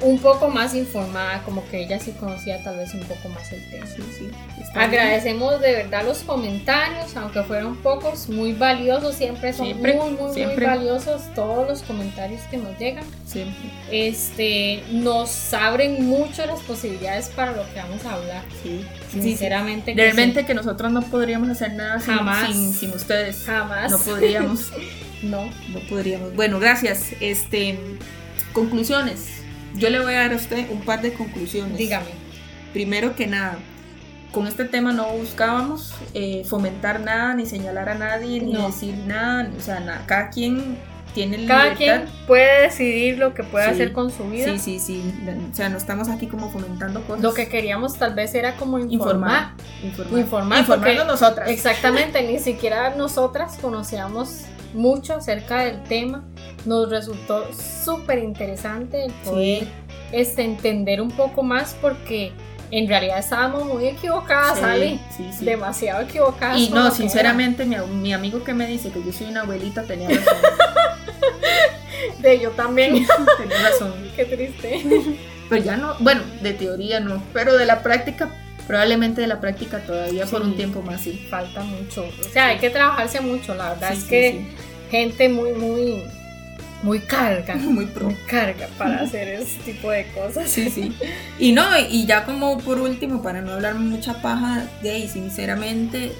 [0.01, 3.69] Un poco más informada, como que ella sí conocía tal vez un poco más el
[3.69, 3.87] tema.
[3.87, 4.31] Sí, sí,
[4.75, 10.57] Agradecemos de verdad los comentarios, aunque fueron pocos, muy valiosos, siempre son muy, muy, muy
[10.57, 13.05] valiosos todos los comentarios que nos llegan.
[13.27, 13.71] Siempre.
[13.91, 18.45] Este, nos abren mucho las posibilidades para lo que vamos a hablar.
[18.63, 19.95] Sí, sinceramente.
[19.95, 22.53] Realmente que nosotros no podríamos hacer nada Jamás.
[22.53, 23.45] Sin, sin, ustedes.
[23.45, 23.91] Jamás.
[23.91, 24.71] No podríamos.
[25.23, 25.45] no.
[25.45, 26.35] No podríamos.
[26.35, 27.11] Bueno, gracias.
[27.21, 27.79] Este,
[28.53, 29.38] conclusiones.
[29.79, 31.79] Yo le voy a dar a usted un par de conclusiones.
[31.79, 32.11] Dígame.
[32.73, 33.59] Primero que nada,
[34.33, 39.51] con este tema no buscábamos eh, fomentar nada, ni señalar a nadie, ni decir nada,
[39.57, 40.03] o sea, nada.
[40.07, 40.77] cada quien
[41.15, 44.47] tiene Cada quien puede decidir lo que puede hacer con su vida.
[44.53, 45.15] Sí, sí, sí.
[45.51, 47.23] O sea, no estamos aquí como fomentando cosas.
[47.23, 49.53] Lo que queríamos tal vez era como informar.
[49.83, 50.21] Informar.
[50.21, 50.59] Informar.
[50.61, 51.49] Informarnos nosotras.
[51.49, 54.43] Exactamente, ni siquiera nosotras conocíamos
[54.75, 56.25] mucho acerca del tema.
[56.65, 59.67] Nos resultó súper interesante el poder
[60.13, 62.33] este, entender un poco más porque
[62.71, 64.99] en realidad estábamos muy equivocadas, ¿sale?
[65.41, 66.59] Demasiado equivocadas.
[66.59, 70.37] Y no, sinceramente, mi, amigo que me dice que yo soy una abuelita tenía razón.
[72.19, 72.93] de yo también.
[73.39, 73.95] tenía razón.
[74.17, 74.85] Qué triste.
[75.49, 78.29] Pero ya no, bueno, de teoría no, pero de la práctica,
[78.69, 81.27] probablemente de la práctica todavía por un tiempo más sí.
[81.29, 82.05] Falta mucho.
[82.05, 84.47] O sea, hay que trabajarse mucho, la verdad es que
[84.91, 86.05] gente muy, muy
[86.83, 88.13] muy carga, muy pro.
[88.29, 90.49] carga para hacer ese tipo de cosas.
[90.49, 90.95] Sí, sí.
[91.41, 96.13] Y no, y ya como por último, para no hablar mucha paja de ahí, sinceramente,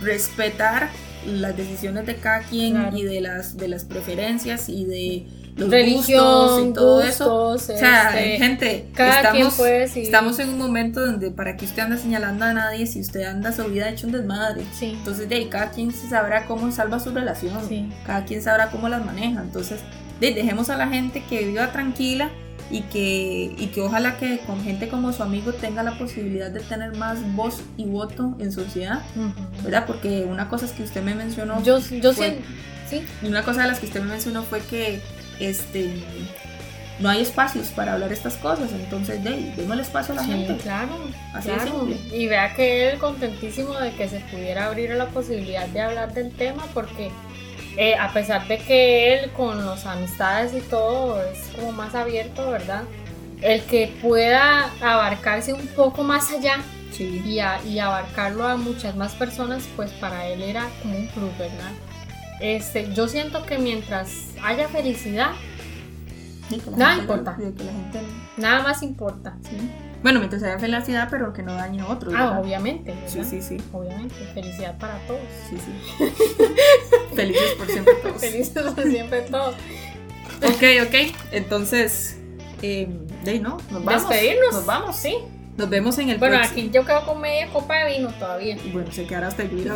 [0.00, 0.90] respetar
[1.26, 5.26] las decisiones de cada quien y de las, de las preferencias y de
[5.58, 7.48] los Religión, y todo eso.
[7.48, 11.82] O sea, este, gente, cada estamos, puede estamos en un momento donde para que usted
[11.82, 14.62] anda señalando a nadie si usted anda su vida hecho un desmadre.
[14.72, 14.94] Sí.
[14.96, 17.58] Entonces, de ahí cada quien sabrá cómo salva su relación.
[17.68, 17.90] Sí.
[18.06, 19.42] Cada quien sabrá cómo las maneja.
[19.42, 19.80] Entonces,
[20.20, 22.30] de, dejemos a la gente que viva tranquila
[22.70, 26.60] y que, y que ojalá que con gente como su amigo tenga la posibilidad de
[26.60, 29.02] tener más voz y voto en sociedad,
[29.64, 29.86] ¿verdad?
[29.86, 31.62] Porque una cosa es que usted me mencionó.
[31.64, 33.02] Yo, yo sí.
[33.22, 35.00] Una cosa de las que usted me mencionó fue que
[35.40, 35.92] este,
[36.98, 40.56] no hay espacios para hablar estas cosas, entonces de, el espacio a la gente.
[40.56, 40.98] Claro,
[41.32, 41.88] Así claro.
[42.12, 46.32] Y vea que él contentísimo de que se pudiera abrir la posibilidad de hablar del
[46.32, 47.10] tema, porque
[47.76, 52.50] eh, a pesar de que él con las amistades y todo es como más abierto,
[52.50, 52.82] ¿verdad?
[53.42, 56.56] El que pueda abarcarse un poco más allá
[56.90, 57.22] sí.
[57.24, 61.70] y, y abarcarlo a muchas más personas, pues para él era como un plus, ¿verdad?
[62.40, 65.32] Este, yo siento que mientras haya felicidad,
[66.76, 67.36] nada importa.
[68.36, 69.36] Nada más importa.
[70.02, 72.14] Bueno, mientras haya felicidad, pero que no dañe a otros.
[72.16, 72.94] Ah, obviamente.
[73.06, 73.56] Sí, sí, sí.
[73.72, 74.14] Obviamente.
[74.32, 75.20] Felicidad para todos.
[75.50, 76.04] Sí, sí.
[77.16, 78.20] Felices por siempre todos.
[78.20, 79.54] Felices por siempre todos.
[80.36, 81.16] ok, ok.
[81.32, 82.16] Entonces,
[82.62, 82.88] eh,
[83.24, 84.08] de no, nos vamos.
[84.08, 84.54] Despedirnos.
[84.54, 84.96] Nos vamos.
[84.96, 85.16] Sí.
[85.56, 88.56] Nos vemos en el Bueno, aquí yo quedo con media copa de vino todavía.
[88.72, 89.74] Bueno, se quedará hasta el día.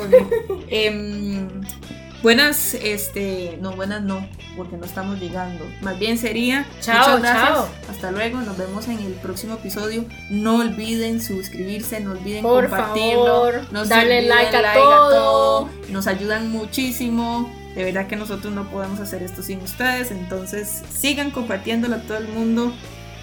[0.69, 1.49] eh,
[2.23, 4.25] Buenas, este, no, buenas no,
[4.57, 5.65] porque no estamos llegando.
[5.81, 6.67] Más bien sería.
[6.81, 7.69] Chao, chao.
[7.91, 10.05] Hasta luego, nos vemos en el próximo episodio.
[10.31, 13.25] No olviden suscribirse, no olviden Por compartirlo.
[13.25, 15.69] Favor, darle like, a, todo.
[15.89, 17.53] Nos ayudan muchísimo.
[17.75, 20.13] De verdad que nosotros no podemos hacer esto sin ustedes.
[20.13, 22.73] Entonces sigan compartiéndolo a todo el mundo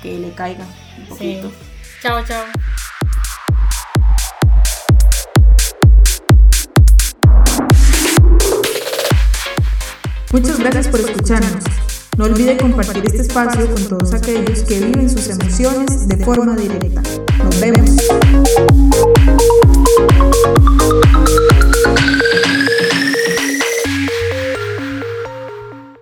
[0.03, 0.65] que le caiga
[0.97, 1.51] un poquito.
[2.01, 2.45] Chao, chao.
[10.31, 11.63] Muchas gracias por escucharnos.
[12.15, 17.01] No olvide compartir este espacio con todos aquellos que viven sus emociones de forma directa.
[17.43, 18.88] Nos vemos.